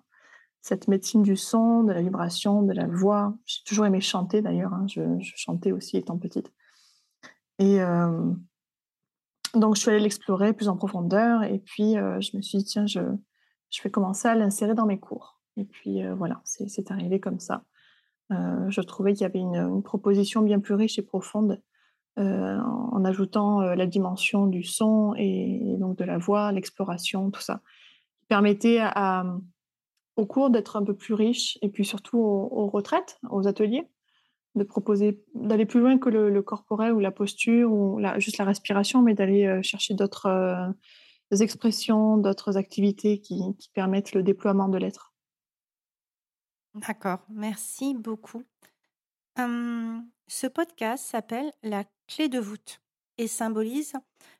cette 0.60 0.88
médecine 0.88 1.22
du 1.22 1.36
son, 1.36 1.84
de 1.84 1.92
la 1.92 2.02
vibration, 2.02 2.62
de 2.62 2.72
la 2.72 2.88
voix. 2.88 3.34
J'ai 3.46 3.62
toujours 3.64 3.86
aimé 3.86 4.00
chanter 4.00 4.42
d'ailleurs, 4.42 4.74
hein. 4.74 4.84
je, 4.88 5.00
chantais 5.20 5.70
aussi 5.70 5.96
étant 5.96 6.18
petite. 6.18 6.52
Et 7.60 7.80
euh, 7.80 8.32
donc 9.54 9.76
je 9.76 9.80
suis 9.80 9.90
allée 9.90 10.00
l'explorer 10.00 10.52
plus 10.52 10.68
en 10.68 10.76
profondeur 10.76 11.42
et 11.42 11.58
puis 11.58 11.94
je 11.94 12.36
me 12.36 12.42
suis 12.42 12.58
dit, 12.58 12.64
tiens, 12.64 12.86
je, 12.86 13.00
je 13.70 13.82
vais 13.82 13.90
commencer 13.90 14.28
à 14.28 14.34
l'insérer 14.34 14.74
dans 14.74 14.86
mes 14.86 14.98
cours. 14.98 15.40
Et 15.56 15.64
puis 15.64 16.00
voilà, 16.16 16.40
c'est 16.44 16.90
arrivé 16.90 17.20
comme 17.20 17.40
ça. 17.40 17.64
je 18.30 18.80
trouvais 18.80 19.12
qu'il 19.12 19.22
y 19.22 19.24
avait 19.24 19.40
une, 19.40 19.82
proposition 19.82 20.42
bien 20.42 20.60
plus 20.60 20.74
riche 20.74 20.98
et 20.98 21.02
profonde 21.02 21.60
en, 22.16 23.04
ajoutant 23.04 23.60
la 23.60 23.86
dimension 23.86 24.46
du 24.46 24.62
son 24.62 25.14
et, 25.16 25.76
donc 25.78 25.98
de 25.98 26.04
la 26.04 26.18
voix, 26.18 26.52
l'exploration, 26.52 27.30
tout 27.30 27.40
ça, 27.40 27.60
qui 28.18 28.26
permettait 28.26 28.80
au 30.16 30.26
cours 30.26 30.50
d'être 30.50 30.76
un 30.76 30.84
peu 30.84 30.94
plus 30.94 31.14
riche 31.14 31.58
et 31.62 31.68
puis 31.68 31.84
surtout 31.84 32.18
aux 32.18 32.68
retraites, 32.68 33.18
aux 33.30 33.48
ateliers, 33.48 33.88
de 34.54 34.64
proposer 34.64 35.22
d'aller 35.34 35.66
plus 35.66 35.80
loin 35.80 35.98
que 35.98 36.08
le, 36.08 36.42
corporel 36.42 36.92
ou 36.92 37.00
la 37.00 37.12
posture 37.12 37.72
ou 37.72 38.00
juste 38.18 38.38
la 38.38 38.44
respiration, 38.44 39.02
mais 39.02 39.14
d'aller 39.14 39.46
euh, 39.46 39.62
chercher 39.62 39.94
d'autres 39.94 40.26
euh, 40.26 41.36
expressions, 41.40 42.16
d'autres 42.16 42.56
activités 42.56 43.20
qui, 43.20 43.42
permettent 43.74 44.12
le 44.12 44.22
déploiement 44.22 44.68
de 44.68 44.78
l'être. 44.78 45.14
D'accord, 46.74 47.20
merci 47.28 47.94
beaucoup. 47.94 48.42
ce 49.36 50.46
podcast 50.46 51.04
s'appelle 51.04 51.52
La 51.62 51.84
clé 52.08 52.28
de 52.28 52.38
voûte 52.38 52.80
et 53.18 53.28
symbolise 53.28 53.94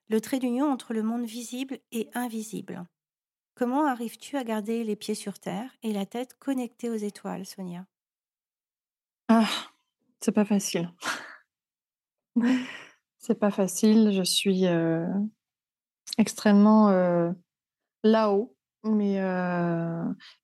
le 0.09 0.21
trait 0.21 0.39
d'union 0.39 0.71
entre 0.71 0.93
le 0.93 1.03
monde 1.03 1.25
visible 1.25 1.79
et 1.93 2.09
invisible. 2.15 2.85
Comment 3.55 3.87
arrives-tu 3.87 4.37
à 4.37 4.45
garder 4.45 4.85
les 4.85 4.97
pieds 4.97 5.15
sur 5.15 5.39
terre 5.39 5.71
et 5.83 5.93
la 5.93 6.07
tête 6.07 6.35
connectée 6.39 6.89
aux 6.89 6.95
étoiles, 6.95 7.45
Sonia? 7.45 7.87
Ah, 9.29 9.70
c'est 10.21 10.33
pas 10.33 10.45
facile. 10.45 10.91
C'est 13.19 13.39
pas 13.39 13.51
facile. 13.51 14.13
Je 14.13 14.23
suis 14.23 14.65
extrêmement 16.19 16.91
là-haut, 18.03 18.57
mais, 18.85 19.21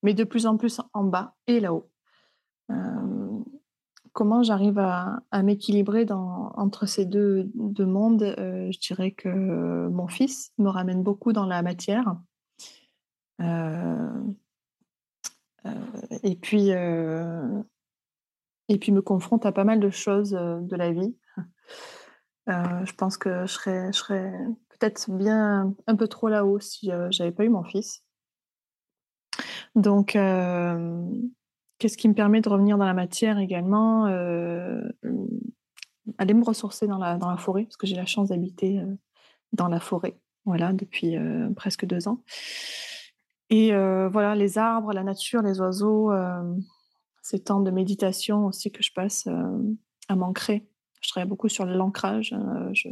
mais 0.02 0.14
de 0.14 0.24
plus 0.24 0.46
en 0.46 0.56
plus 0.56 0.80
en 0.92 1.04
bas 1.04 1.34
et 1.46 1.60
là-haut. 1.60 1.90
comment 4.12 4.42
j'arrive 4.42 4.78
à, 4.78 5.22
m'équilibrer 5.42 6.06
entre 6.10 6.86
ces 6.86 7.06
deux, 7.06 7.50
deux 7.54 7.86
mondes? 7.86 8.34
Je 8.36 8.78
dirais 8.78 9.12
que 9.12 9.88
mon 9.88 10.08
fils 10.08 10.52
me 10.58 10.68
ramène 10.68 11.02
beaucoup 11.02 11.32
dans 11.32 11.46
la 11.46 11.62
matière. 11.62 12.16
et 16.22 16.36
puis, 16.36 16.72
et 18.68 18.78
puis 18.78 18.92
me 18.92 19.02
confronte 19.02 19.46
à 19.46 19.52
pas 19.52 19.64
mal 19.64 19.80
de 19.80 19.90
choses 19.90 20.30
de 20.30 20.76
la 20.76 20.92
vie. 20.92 21.16
je 22.46 22.92
pense 22.94 23.16
que 23.16 23.46
je 23.46 23.52
serais, 23.52 23.92
je 23.92 23.98
serais 23.98 24.32
peut-être 24.68 25.10
bien 25.10 25.74
un 25.86 25.96
peu 25.96 26.08
trop 26.08 26.28
là-haut 26.28 26.60
si 26.60 26.90
j'avais 27.10 27.32
pas 27.32 27.44
eu 27.44 27.48
mon 27.48 27.64
fils. 27.64 28.04
Donc, 29.74 30.12
qu'est-ce 30.12 31.96
qui 31.96 32.08
me 32.08 32.14
permet 32.14 32.40
de 32.40 32.48
revenir 32.48 32.78
dans 32.78 32.86
la 32.86 32.94
matière 32.94 33.38
également 33.38 34.06
Aller 36.18 36.34
me 36.34 36.44
ressourcer 36.44 36.86
dans 36.86 36.98
la, 36.98 37.16
dans 37.18 37.30
la 37.30 37.36
forêt, 37.36 37.64
parce 37.64 37.76
que 37.76 37.86
j'ai 37.86 37.96
la 37.96 38.06
chance 38.06 38.28
d'habiter 38.28 38.80
dans 39.52 39.68
la 39.68 39.80
forêt, 39.80 40.18
voilà, 40.44 40.72
depuis 40.72 41.16
presque 41.56 41.84
deux 41.84 42.08
ans. 42.08 42.22
Et 43.50 43.70
voilà, 43.72 44.34
les 44.34 44.58
arbres, 44.58 44.92
la 44.92 45.04
nature, 45.04 45.42
les 45.42 45.60
oiseaux, 45.60 46.10
ces 47.26 47.40
temps 47.40 47.60
de 47.60 47.72
méditation 47.72 48.46
aussi 48.46 48.70
que 48.70 48.84
je 48.84 48.92
passe 48.92 49.26
à 50.08 50.14
m'ancrer. 50.14 50.64
Je 51.00 51.08
travaille 51.08 51.28
beaucoup 51.28 51.48
sur 51.48 51.66
l'ancrage. 51.66 52.32
Je... 52.72 52.88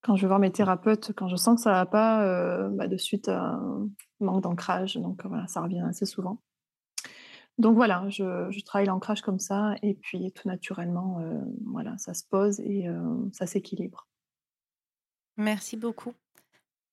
Quand 0.00 0.16
je 0.16 0.22
vais 0.22 0.28
voir 0.28 0.38
mes 0.38 0.50
thérapeutes, 0.50 1.12
quand 1.14 1.28
je 1.28 1.36
sens 1.36 1.56
que 1.56 1.62
ça 1.62 1.72
va 1.72 1.84
pas, 1.84 2.68
bah, 2.70 2.88
de 2.88 2.96
suite, 2.96 3.30
manque 4.20 4.44
d'ancrage. 4.44 4.96
Donc 4.96 5.26
voilà, 5.26 5.46
ça 5.46 5.60
revient 5.60 5.84
assez 5.86 6.06
souvent. 6.06 6.40
Donc 7.58 7.74
voilà, 7.74 8.08
je, 8.08 8.64
travaille 8.64 8.86
l'ancrage 8.86 9.20
comme 9.20 9.40
ça, 9.40 9.74
et 9.82 9.92
puis 9.92 10.32
tout 10.32 10.48
naturellement, 10.48 11.20
voilà, 11.66 11.98
ça 11.98 12.14
se 12.14 12.24
pose 12.24 12.60
et 12.60 12.86
ça 13.32 13.46
s'équilibre. 13.46 14.08
Merci 15.36 15.76
beaucoup. 15.76 16.14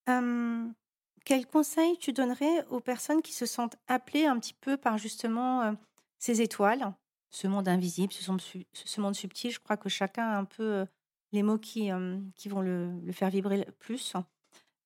quel 0.06 1.48
conseil 1.50 1.98
tu 1.98 2.12
donnerais 2.12 2.66
aux 2.70 2.82
personnes 2.82 3.22
qui 3.22 3.32
se 3.32 3.46
sentent 3.46 3.78
appelées 3.88 4.26
un 4.26 4.38
petit 4.38 4.54
peu 4.54 4.76
par 4.76 4.98
justement 4.98 5.78
ces 6.24 6.42
étoiles, 6.42 6.94
ce 7.32 7.48
monde 7.48 7.68
invisible, 7.68 8.13
ce, 8.13 9.01
monde 9.01 9.13
subtil, 9.13 9.51
je 9.51 9.60
crois 9.60 9.75
que 9.75 9.89
chacun 9.89 10.24
a 10.24 10.38
un 10.38 10.46
peu 10.46 10.86
les 11.34 11.44
mots 11.44 11.58
qui, 11.58 11.89
qui 12.38 12.48
vont 12.48 12.62
le, 12.62 13.01
faire 13.12 13.30
vibrer 13.30 13.68
plus 13.80 14.13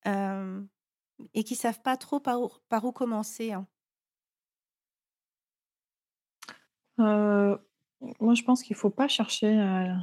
et 0.04 1.44
qui 1.44 1.54
savent 1.54 1.80
pas 1.80 1.96
trop 1.96 2.18
par 2.18 2.40
où, 2.40 2.90
commencer. 2.90 3.52
Hein. 3.52 3.68
moi, 6.98 8.34
je 8.34 8.42
pense 8.42 8.64
qu'il 8.64 8.74
faut 8.74 8.90
pas 8.90 9.06
chercher 9.06 9.60
à, 9.60 9.96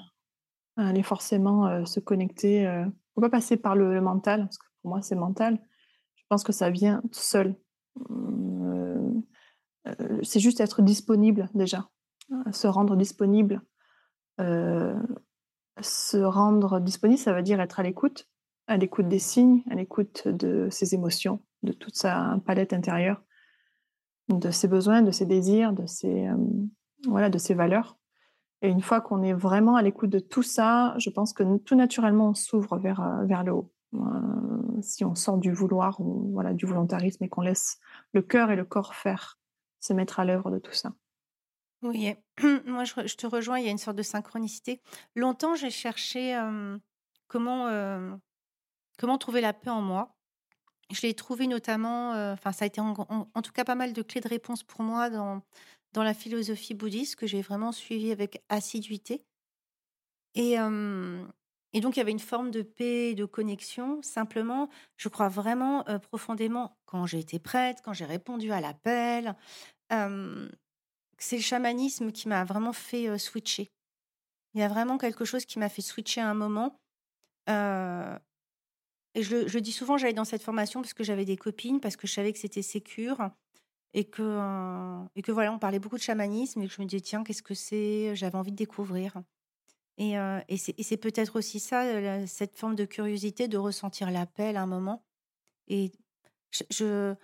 aller 0.78 1.04
forcément 1.04 1.86
se 1.86 2.00
connecter. 2.00 2.62
Il 2.62 2.94
faut 3.14 3.20
pas 3.20 3.30
passer 3.30 3.58
par 3.58 3.76
le, 3.76 4.00
mental, 4.00 4.46
parce 4.46 4.58
que 4.58 4.68
pour 4.82 4.92
moi, 4.92 5.02
c'est 5.02 5.16
mental. 5.16 5.60
Je 6.16 6.24
pense 6.30 6.46
que 6.46 6.54
ça 6.54 6.70
vient 6.70 7.02
tout 7.02 7.20
seul. 7.20 7.58
Euh, 9.88 10.20
c'est 10.24 10.40
juste 10.40 10.60
être 10.60 10.82
disponible 10.82 11.50
déjà, 11.54 11.90
se 12.52 12.68
rendre 12.68 12.96
disponible. 12.96 13.62
Euh, 14.40 15.00
se 15.82 16.18
rendre 16.18 16.80
disponible, 16.80 17.20
ça 17.20 17.34
veut 17.34 17.44
dire 17.44 17.60
être 17.60 17.80
à 17.80 17.84
l'écoute, 17.84 18.30
à 18.68 18.78
l'écoute 18.78 19.08
des 19.08 19.20
signes, 19.20 19.64
à 19.70 19.76
l'écoute 19.76 20.28
de 20.28 20.68
ses 20.72 20.94
émotions, 20.94 21.42
de 21.64 21.74
toute 21.74 21.96
sa 21.96 22.40
palette 22.46 22.74
intérieure, 22.74 23.22
de 24.30 24.52
ses 24.52 24.68
besoins, 24.68 25.02
de 25.02 25.12
ses 25.12 25.26
désirs, 25.26 25.74
de 25.74 25.86
ses, 25.86 26.28
euh, 26.28 26.36
voilà, 27.08 27.30
de 27.30 27.38
ses 27.38 27.54
valeurs. 27.54 27.98
Et 28.62 28.70
une 28.70 28.82
fois 28.82 29.02
qu'on 29.02 29.22
est 29.22 29.34
vraiment 29.34 29.76
à 29.76 29.82
l'écoute 29.82 30.10
de 30.10 30.20
tout 30.20 30.44
ça, 30.44 30.96
je 30.98 31.10
pense 31.10 31.34
que 31.34 31.58
tout 31.58 31.76
naturellement 31.76 32.30
on 32.30 32.34
s'ouvre 32.34 32.78
vers, 32.78 33.22
vers 33.26 33.44
le 33.44 33.54
haut. 33.54 33.72
si 34.82 35.06
on 35.06 35.14
sort 35.14 35.38
du 35.38 35.52
vouloir 35.52 36.00
ou 36.00 36.32
voilà, 36.32 36.54
du 36.54 36.66
volontarisme 36.66 37.24
et 37.26 37.30
qu'on 37.30 37.42
laisse 37.42 37.80
le 38.14 38.22
cœur 38.22 38.50
et 38.52 38.56
le 38.56 38.66
corps 38.66 38.96
faire 38.96 39.38
se 39.86 39.94
mettre 39.94 40.20
à 40.20 40.26
l'œuvre 40.26 40.52
de 40.52 40.60
tout 40.60 40.74
ça. 40.74 40.94
Oui, 41.82 42.14
moi 42.66 42.84
je, 42.84 43.16
te 43.16 43.28
rejoins, 43.28 43.60
il 43.60 43.66
y 43.66 43.68
a 43.68 43.72
une 43.72 43.78
sorte 43.78 43.98
de 43.98 44.04
synchronicité. 44.04 44.82
Longtemps, 45.16 45.56
j'ai 45.56 45.70
cherché 45.70 46.36
comment, 47.28 48.18
comment 48.98 49.18
trouver 49.18 49.42
la 49.42 49.54
paix 49.54 49.70
en 49.70 49.82
moi. 49.82 50.16
Je 50.92 51.02
l'ai 51.02 51.14
trouvé 51.14 51.48
notamment, 51.48 52.12
enfin 52.32 52.52
ça 52.52 52.66
a 52.66 52.68
été 52.68 52.82
en, 52.82 53.42
tout 53.44 53.52
cas 53.52 53.66
pas 53.66 53.76
mal 53.76 53.94
de 53.94 54.02
clés 54.02 54.22
de 54.22 54.28
réponse 54.28 54.64
pour 54.64 54.82
moi 54.82 55.10
dans, 55.10 55.42
dans 55.94 56.04
la 56.04 56.14
philosophie 56.14 56.74
bouddhiste 56.74 57.16
que 57.16 57.28
j'ai 57.28 57.42
vraiment 57.42 57.72
suivie 57.72 58.12
avec 58.12 58.44
assiduité. 58.50 59.24
Et, 60.34 60.54
et 60.54 61.82
donc 61.82 61.96
il 61.96 62.00
y 62.00 62.02
avait 62.02 62.12
une 62.12 62.20
forme 62.20 62.52
de 62.52 62.62
paix, 62.62 63.14
de 63.14 63.26
connexion. 63.26 64.02
Simplement, 64.02 64.70
je 64.98 65.10
crois 65.10 65.30
vraiment 65.30 65.84
profondément 66.02 66.78
quand 66.86 67.06
j'ai 67.06 67.20
été 67.20 67.38
prête, 67.40 67.80
quand 67.84 67.94
j'ai 67.94 68.06
répondu 68.06 68.52
à 68.52 68.62
l'appel, 68.62 69.36
c'est 69.90 71.36
le 71.36 71.42
chamanisme 71.42 72.12
qui 72.12 72.28
m'a 72.28 72.44
vraiment 72.44 72.74
fait 72.74 73.18
switcher. 73.18 73.72
Il 74.54 74.62
y 74.62 74.64
a 74.64 74.68
vraiment 74.68 74.98
quelque 74.98 75.26
chose 75.26 75.46
qui 75.46 75.60
m'a 75.60 75.70
fait 75.70 75.82
switcher 75.82 76.22
à 76.22 76.30
un 76.30 76.34
moment. 76.34 76.80
et 77.48 79.24
je, 79.24 79.48
je, 79.48 79.60
dis 79.60 79.72
souvent, 79.72 79.98
j'allais 79.98 80.14
dans 80.14 80.26
cette 80.26 80.44
formation 80.44 80.82
parce 80.82 80.94
que 80.94 81.04
j'avais 81.04 81.26
des 81.26 81.38
copines, 81.38 81.80
parce 81.80 81.96
que 81.96 82.08
je 82.08 82.14
savais 82.14 82.34
que 82.34 82.40
c'était 82.40 82.62
sécure 82.62 83.30
et 83.94 84.06
que, 84.06 85.06
et 85.16 85.22
que 85.22 85.32
voilà, 85.32 85.54
on 85.54 85.60
parlait 85.60 85.80
beaucoup 85.80 85.98
de 85.98 86.02
chamanisme 86.02 86.62
et 86.62 86.68
que 86.68 86.74
je 86.74 86.82
me 86.82 86.88
disais, 86.88 87.02
tiens, 87.02 87.24
qu'est-ce 87.24 87.44
que 87.44 87.54
c'est? 87.54 88.16
J'avais 88.16 88.36
envie 88.36 88.52
de 88.52 88.58
découvrir. 88.58 89.22
Et, 89.98 90.16
et 90.50 90.58
c'est 90.58 90.98
peut-être 90.98 91.38
aussi 91.38 91.60
ça, 91.60 92.28
cette 92.28 92.58
forme 92.58 92.76
de 92.76 92.84
curiosité, 92.86 93.48
de 93.48 93.58
ressentir 93.58 94.12
l'appel 94.12 94.58
à 94.58 94.64
un 94.64 94.68
moment. 94.68 95.06
Et 95.68 95.92
je, 96.70 97.16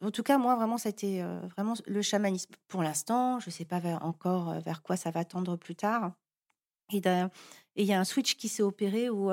en 0.00 0.10
tout 0.10 0.22
cas, 0.22 0.38
moi, 0.38 0.56
vraiment, 0.56 0.78
c'était 0.78 1.22
vraiment 1.54 1.74
le 1.86 2.02
chamanisme. 2.02 2.54
Pour 2.68 2.82
l'instant, 2.82 3.40
je 3.40 3.48
ne 3.48 3.52
sais 3.52 3.64
pas 3.64 3.80
encore 4.02 4.60
vers 4.60 4.82
quoi 4.82 4.96
ça 4.96 5.10
va 5.10 5.24
tendre 5.24 5.56
plus 5.56 5.74
tard. 5.74 6.12
Et 6.92 7.00
il 7.76 7.86
y 7.86 7.92
a 7.92 8.00
un 8.00 8.04
switch 8.04 8.36
qui 8.36 8.48
s'est 8.48 8.62
opéré 8.62 9.10
où, 9.10 9.30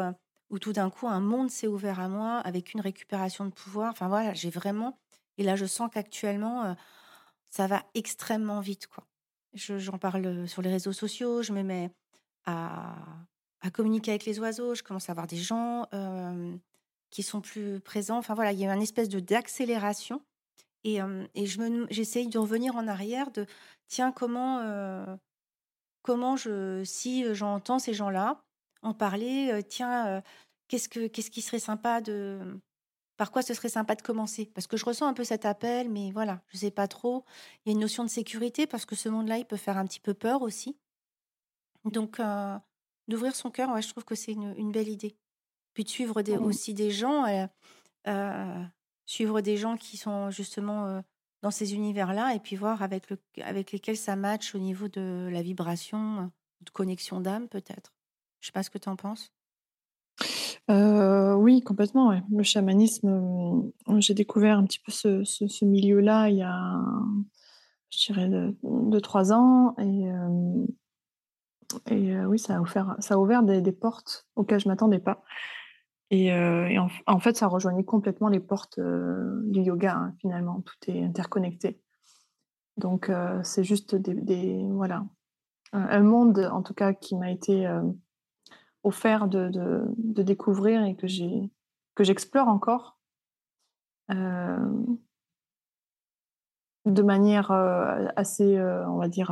où 0.50 0.60
tout 0.60 0.74
d'un 0.74 0.90
coup, 0.90 1.08
un 1.08 1.20
monde 1.20 1.50
s'est 1.50 1.68
ouvert 1.68 2.00
à 2.00 2.08
moi 2.08 2.38
avec 2.40 2.74
une 2.74 2.82
récupération 2.82 3.46
de 3.46 3.52
pouvoir. 3.52 3.92
Enfin 3.92 4.08
voilà, 4.08 4.34
j'ai 4.34 4.50
vraiment. 4.50 4.98
Et 5.38 5.44
là, 5.44 5.56
je 5.56 5.66
sens 5.66 5.90
qu'actuellement, 5.92 6.76
ça 7.50 7.68
va 7.68 7.84
extrêmement 7.94 8.60
vite. 8.60 8.88
quoi. 8.88 9.04
J'en 9.54 9.98
parle 9.98 10.48
sur 10.48 10.62
les 10.62 10.70
réseaux 10.70 10.94
sociaux, 10.94 11.42
je 11.42 11.54
me 11.54 11.64
mets 11.64 11.90
à, 12.46 12.96
à, 13.62 13.72
communiquer 13.72 14.12
avec 14.12 14.26
les 14.26 14.40
oiseaux, 14.40 14.76
je 14.76 14.84
commence 14.84 15.10
à 15.10 15.14
voir 15.14 15.28
des 15.28 15.38
gens 15.38 15.88
qui 17.10 17.24
sont 17.24 17.42
plus 17.42 17.80
présents. 17.80 18.18
Enfin 18.18 18.34
voilà, 18.34 18.52
il 18.52 18.60
y 18.60 18.66
a 18.66 18.74
une 18.74 18.82
espèce 18.82 19.10
de 19.10 19.20
d'accélération 19.20 20.22
et, 20.84 21.00
et 21.36 21.46
je 21.46 21.88
j'essaye 21.90 22.28
de 22.28 22.38
revenir 22.38 22.76
en 22.76 22.88
arrière 22.88 23.32
de 23.32 23.46
tiens, 23.88 24.12
comment, 24.12 25.18
comment 26.02 26.36
je, 26.38 26.84
si 26.84 27.26
j'entends 27.34 27.80
ces 27.80 27.94
gens-là 27.94 28.42
en 28.84 28.94
parler, 28.94 29.62
tiens, 29.68 30.22
qu'est-ce, 30.68 30.90
que, 30.90 31.08
qu'est-ce 31.08 31.32
qui 31.32 31.42
serait 31.42 31.60
sympa 31.60 32.02
de, 32.02 32.60
par 33.18 33.32
quoi 33.32 33.42
ce 33.42 33.54
serait 33.54 33.70
sympa 33.70 33.96
de 33.96 34.02
commencer? 34.02 34.52
Parce 34.54 34.68
que 34.68 34.78
je 34.78 34.86
ressens 34.86 35.08
un 35.08 35.14
peu 35.14 35.24
cet 35.24 35.46
appel, 35.46 35.90
mais 35.90 36.12
voilà, 36.12 36.42
je 36.50 36.58
ne 36.58 36.60
sais 36.62 36.72
pas 36.72 36.88
trop. 36.88 37.26
Il 37.66 37.70
y 37.70 37.72
a 37.72 37.74
une 37.74 37.80
notion 37.80 38.04
de 38.04 38.10
sécurité 38.10 38.68
parce 38.68 38.86
que 38.86 38.96
ce 38.96 39.10
monde-là, 39.10 39.40
il 39.40 39.46
peut 39.46 39.58
faire 39.58 39.78
un 39.78 39.86
petit 39.86 40.00
peu 40.00 40.14
peur 40.14 40.44
aussi. 40.44 40.78
Donc, 41.86 42.22
d'ouvrir 43.08 43.36
son 43.36 43.50
cœur, 43.50 43.72
ouais, 43.72 43.82
je 43.82 43.90
trouve 43.90 44.06
que 44.06 44.16
c'est 44.16 44.34
une, 44.34 44.72
belle 44.72 44.88
idée. 44.88 45.18
Puis 45.74 45.84
de 45.84 45.90
suivre 45.90 46.22
des, 46.22 46.38
mmh 46.38 46.44
aussi 46.44 46.74
des 46.74 46.92
gens, 46.92 47.26
euh, 48.08 48.64
suivre 49.08 49.42
des 49.42 49.58
gens 49.58 49.76
qui 49.76 49.98
sont 49.98 50.30
justement 50.30 51.02
dans 51.42 51.52
ces 51.52 51.74
univers-là 51.74 52.36
et 52.36 52.40
puis 52.40 52.56
voir 52.56 52.84
avec, 52.84 53.06
avec 53.42 53.72
lesquels 53.72 53.98
ça 53.98 54.16
match 54.16 54.54
au 54.54 54.60
niveau 54.60 54.88
de 54.88 55.28
la 55.32 55.42
vibration, 55.42 56.32
de 56.62 56.70
connexion 56.70 57.20
d'âme 57.20 57.48
peut-être. 57.48 57.94
Je 58.42 58.48
sais 58.48 58.52
pas 58.52 58.62
ce 58.62 58.70
que 58.70 58.78
tu 58.78 58.90
en 58.90 58.96
penses. 58.96 59.32
Oui, 60.70 61.62
complètement, 61.62 62.22
Le 62.30 62.44
chamanisme, 62.44 63.72
j'ai 63.98 64.14
découvert 64.14 64.58
un 64.58 64.66
petit 64.66 64.80
peu 64.80 64.92
ce 64.92 65.66
milieu-là 65.66 66.30
il 66.30 66.38
y 66.38 66.44
a, 66.44 66.82
je 67.90 68.06
dirais, 68.08 68.30
2-3 68.64 69.32
ans 69.34 69.76
et 69.80 70.12
et 71.90 72.18
oui, 72.26 72.40
ça 72.40 72.60
a 72.60 73.02
ça 73.02 73.14
a 73.14 73.18
ouvert 73.18 73.44
des 73.44 73.72
portes 73.72 74.28
auxquelles 74.36 74.60
je 74.60 74.70
m'attendais 74.70 75.00
pas 75.00 75.24
et 76.10 76.32
en 76.32 77.20
fait, 77.20 77.36
ça 77.36 77.48
rejoignait 77.48 77.84
complètement 77.84 78.30
les 78.30 78.40
portes, 78.40 78.80
du 78.80 79.62
yoga, 79.62 79.96
hein, 79.96 80.16
finalement. 80.22 80.62
Tout 80.62 80.92
est 80.92 81.04
interconnecté. 81.04 81.82
Donc 82.78 83.12
c'est 83.44 83.64
juste 83.64 83.96
des 83.96 84.66
voilà, 84.70 85.06
un 85.74 86.02
monde, 86.02 86.50
en 86.52 86.62
tout 86.62 86.74
cas, 86.74 86.94
qui 86.94 87.16
m'a 87.16 87.32
été, 87.32 87.68
offert 88.84 89.28
de, 89.28 89.50
de, 89.50 90.24
découvrir 90.24 90.84
et 90.86 90.96
que 90.96 91.08
j'ai 91.08 91.52
que 91.96 92.04
j'explore 92.04 92.48
encore 92.48 93.00
euh, 94.12 94.96
de 96.86 97.02
manière 97.02 97.52
euh, 97.52 98.06
assez, 98.16 98.56
euh, 98.56 98.88
on 98.88 98.98
va 98.98 99.10
dire, 99.10 99.32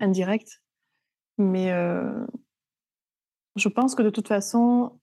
indirecte. 0.00 0.62
Mais 1.38 1.72
je 3.56 3.68
pense 3.68 3.94
que 3.96 4.02
de 4.02 4.10
toute 4.10 4.28
façon, 4.28 5.00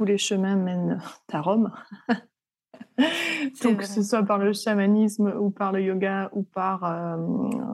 tous 0.00 0.06
les 0.06 0.16
chemins 0.16 0.56
mènent 0.56 0.98
à 1.30 1.42
Rome. 1.42 1.70
Donc, 3.62 3.80
que 3.80 3.86
ce 3.86 4.02
soit 4.02 4.22
par 4.22 4.38
le 4.38 4.54
chamanisme 4.54 5.34
ou 5.38 5.50
par 5.50 5.72
le 5.72 5.82
yoga 5.82 6.30
ou 6.32 6.42
par 6.42 7.18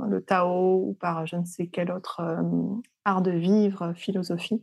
le 0.08 0.20
Tao 0.22 0.88
ou 0.88 0.94
par 0.94 1.24
je 1.26 1.36
ne 1.36 1.44
sais 1.44 1.68
quel 1.68 1.92
autre 1.92 2.20
art 3.04 3.22
de 3.22 3.30
vivre, 3.30 3.92
philosophie 3.94 4.60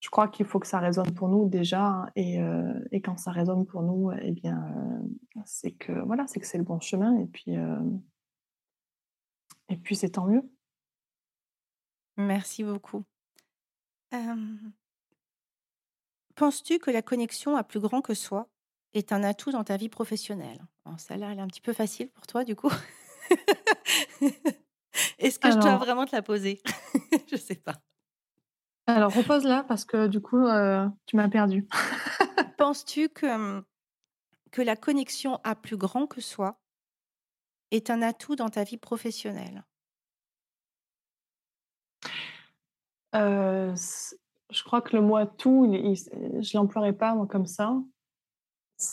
je 0.00 0.08
crois 0.08 0.28
qu'il 0.28 0.46
faut 0.46 0.58
que 0.58 0.66
ça 0.66 0.78
résonne 0.78 1.12
pour 1.12 1.28
nous 1.28 1.48
déjà, 1.48 2.06
et, 2.16 2.40
euh, 2.40 2.72
et 2.90 3.02
quand 3.02 3.18
ça 3.18 3.30
résonne 3.30 3.66
pour 3.66 3.82
nous, 3.82 4.10
eh 4.22 4.32
bien, 4.32 4.64
euh, 5.36 5.40
c'est 5.44 5.72
que 5.72 5.92
voilà, 5.92 6.26
c'est 6.26 6.40
que 6.40 6.46
c'est 6.46 6.58
le 6.58 6.64
bon 6.64 6.80
chemin, 6.80 7.18
et 7.18 7.26
puis 7.26 7.56
euh, 7.56 7.78
et 9.68 9.76
puis 9.76 9.94
c'est 9.94 10.10
tant 10.10 10.26
mieux. 10.26 10.50
Merci 12.16 12.64
beaucoup. 12.64 13.04
Penses-tu 16.40 16.78
que 16.78 16.90
la 16.90 17.02
connexion 17.02 17.54
à 17.54 17.62
plus 17.62 17.80
grand 17.80 18.00
que 18.00 18.14
soi 18.14 18.48
est 18.94 19.12
un 19.12 19.22
atout 19.22 19.50
dans 19.50 19.62
ta 19.62 19.76
vie 19.76 19.90
professionnelle? 19.90 20.64
Celle-là, 20.96 21.32
elle 21.32 21.38
est 21.38 21.42
un 21.42 21.46
petit 21.46 21.60
peu 21.60 21.74
facile 21.74 22.08
pour 22.08 22.26
toi, 22.26 22.44
du 22.44 22.56
coup. 22.56 22.72
Est-ce 25.18 25.38
que 25.38 25.50
je 25.50 25.58
dois 25.58 25.76
vraiment 25.76 26.06
te 26.06 26.16
la 26.16 26.22
poser? 26.22 26.62
Je 27.30 27.36
sais 27.36 27.56
pas. 27.56 27.74
Alors 28.86 29.14
repose-la 29.14 29.64
parce 29.64 29.84
que 29.84 30.06
du 30.06 30.22
coup, 30.22 30.46
euh, 30.46 30.88
tu 31.04 31.16
m'as 31.16 31.28
perdu. 31.28 31.68
Penses-tu 32.56 33.10
que, 33.10 33.62
que 34.50 34.62
la 34.62 34.76
connexion 34.76 35.40
à 35.44 35.54
plus 35.54 35.76
grand 35.76 36.06
que 36.06 36.22
soi 36.22 36.58
est 37.70 37.90
un 37.90 38.00
atout 38.00 38.34
dans 38.34 38.48
ta 38.48 38.64
vie 38.64 38.78
professionnelle? 38.78 39.62
Euh, 43.14 43.76
Je 44.50 44.62
crois 44.64 44.82
que 44.82 44.96
le 44.96 45.02
mot 45.02 45.16
atout, 45.16 45.70
je 45.72 46.38
ne 46.38 46.54
l'emploierai 46.54 46.92
pas 46.92 47.16
comme 47.26 47.46
ça. 47.46 47.76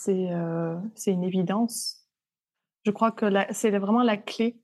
Euh, 0.08 0.76
c'est 0.94 1.12
une 1.12 1.24
évidence. 1.24 2.06
Je 2.84 2.90
crois 2.90 3.10
que 3.10 3.26
c'est 3.52 3.76
vraiment 3.78 4.02
la 4.02 4.16
clé, 4.16 4.60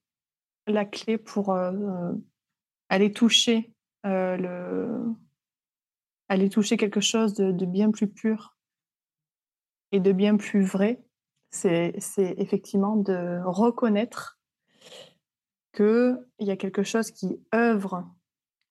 la 0.67 0.85
clé 0.85 1.19
pour 1.19 1.57
aller 2.89 3.13
toucher 3.13 3.75
le, 4.05 5.15
aller 6.29 6.49
toucher 6.49 6.77
quelque 6.77 7.01
chose 7.01 7.35
de, 7.35 7.67
bien 7.67 7.91
plus 7.91 8.09
pur 8.09 8.57
et 9.93 10.01
de 10.01 10.13
bien 10.13 10.37
plus 10.37 10.65
vrai, 10.65 11.05
c'est 11.51 11.95
effectivement 12.17 12.97
de 12.97 13.41
reconnaître 13.45 14.39
qu'il 15.73 16.19
y 16.41 16.51
a 16.51 16.57
quelque 16.57 16.83
chose 16.83 17.11
qui 17.11 17.41
œuvre 17.55 18.05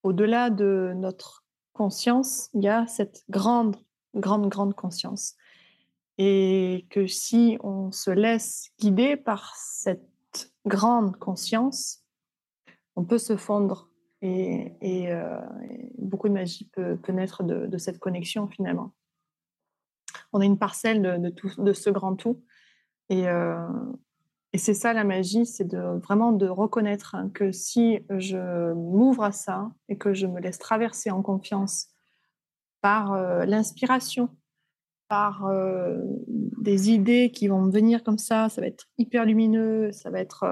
au-delà 0.04 0.50
de 0.50 0.94
notre 0.96 1.43
conscience, 1.74 2.50
il 2.54 2.64
y 2.64 2.68
a 2.68 2.88
cette 2.88 3.24
grande, 3.30 3.76
grande, 4.16 4.48
grande 4.50 4.74
conscience. 4.76 5.36
Et 6.18 6.86
que 6.90 7.08
si 7.08 7.58
on 7.62 7.92
se 7.92 8.12
laisse 8.12 8.70
guider 8.80 9.18
par 9.18 9.56
cette 9.56 10.54
grande 10.66 11.18
conscience, 11.18 12.04
on 12.96 13.04
peut 13.04 13.18
se 13.18 13.36
fondre 13.36 13.90
et, 14.22 15.12
euh, 15.12 15.42
beaucoup 15.98 16.30
de 16.30 16.34
magie 16.34 16.70
peut, 16.72 16.98
naître 17.10 17.44
de, 17.44 17.78
cette 17.78 18.00
connexion 18.00 18.48
finalement. 18.48 18.94
On 20.32 20.40
a 20.40 20.46
une 20.46 20.58
parcelle 20.58 21.02
de, 21.22 21.30
tout, 21.30 21.52
de 21.58 21.74
ce 21.74 21.90
grand 21.90 22.16
tout. 22.16 22.42
Et, 23.10 23.28
euh, 23.28 23.68
et 24.54 24.58
c'est 24.58 24.74
ça 24.74 24.94
la 24.94 25.04
magie, 25.04 25.46
c'est 25.46 25.68
de, 25.68 26.00
vraiment 26.00 26.32
de 26.32 26.48
reconnaître 26.48 27.16
que 27.34 27.52
si 27.52 28.00
je 28.10 28.74
m'ouvre 28.74 29.24
à 29.24 29.32
ça 29.32 29.72
et 29.90 29.98
que 29.98 30.14
je 30.14 30.28
me 30.28 30.40
laisse 30.40 30.60
traverser 30.60 31.12
en 31.12 31.22
confiance 31.22 31.88
par 32.82 33.14
euh, 33.14 33.46
l'inspiration, 33.46 34.30
par 35.10 35.48
des 36.28 36.90
idées 36.90 37.30
qui 37.32 37.48
vont 37.48 37.70
venir 37.70 38.04
comme 38.04 38.18
ça, 38.18 38.50
ça 38.50 38.62
va 38.62 38.68
être 38.68 38.86
hyper 38.98 39.26
lumineux, 39.26 39.92
ça 39.92 40.10
va 40.10 40.20
être 40.20 40.44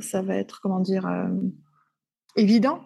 ça 0.00 0.22
va 0.22 0.36
être, 0.36 0.60
comment 0.60 0.80
dire, 0.80 1.06
euh, 1.06 1.28
évident. 2.36 2.80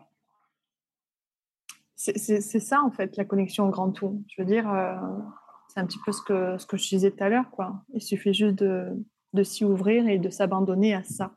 C'est 1.96 2.60
ça, 2.60 2.82
en 2.82 2.90
fait, 2.90 3.16
la 3.16 3.24
connexion 3.24 3.66
au 3.66 3.70
grand 3.70 3.90
tout. 3.90 4.22
Je 4.28 4.42
veux 4.42 4.46
dire, 4.46 4.70
euh, 4.70 4.94
c'est 5.74 5.80
un 5.80 5.86
petit 5.86 5.98
peu 6.04 6.12
ce 6.12 6.22
que, 6.22 6.58
ce 6.58 6.66
que 6.66 6.76
je 6.76 6.88
disais 6.88 7.10
tout 7.10 7.22
à 7.24 7.28
l'heure. 7.28 7.50
quoi. 7.50 7.82
Il 7.92 8.00
suffit 8.00 8.32
juste 8.32 8.54
de, 8.56 8.88
de 9.32 9.42
s'y 9.42 9.64
ouvrir 9.64 10.08
et 10.08 10.18
de 10.18 10.30
s'abandonner 10.30 10.94
à 10.94 11.02
ça. 11.02 11.34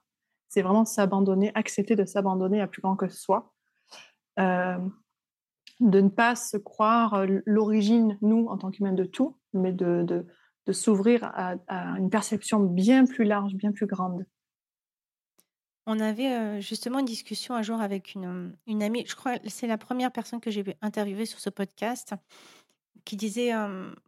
C'est 0.47 0.62
vraiment 0.62 0.86
s'abandonner, 0.86 1.52
accepter 1.56 1.95
de 1.95 2.06
s'abandonner 2.06 2.62
à 2.62 2.67
plus 2.67 2.82
grand 2.82 2.95
que 2.95 3.10
soi. 3.10 3.54
Euh, 4.39 4.78
de 5.80 6.02
ne 6.02 6.10
pas 6.10 6.36
se 6.36 6.58
croire 6.58 7.26
l'origine, 7.45 8.17
nous, 8.21 8.47
en 8.47 8.58
tant 8.58 8.71
qu'humains, 8.71 8.93
de 8.93 9.04
tout, 9.04 9.38
mais 9.54 9.73
de, 9.73 10.04
de, 10.04 10.26
de 10.65 10.71
s'ouvrir 10.71 11.23
à, 11.23 11.56
à, 11.67 11.97
une 11.97 12.10
perception 12.10 12.60
bien 12.60 13.06
plus 13.06 13.26
large, 13.26 13.54
bien 13.54 13.71
plus 13.71 13.86
grande. 13.86 14.26
On 15.86 16.00
avait 16.00 16.62
justement 16.62 17.00
une 17.00 17.06
discussion 17.06 17.56
un 17.56 17.62
jour 17.62 17.80
avec 17.80 18.15
une, 18.15 18.58
une 18.65 18.84
amie, 18.84 19.06
je 19.08 19.15
crois 19.15 19.38
que 19.38 19.50
c'est 19.50 19.67
la 19.67 19.78
première 19.78 20.12
personne 20.12 20.41
que 20.41 20.52
j'ai 20.52 20.65
interviewée 20.82 21.26
sur 21.26 21.39
ce 21.39 21.50
podcast, 21.50 22.13
qui 23.08 23.15
disait 23.15 23.52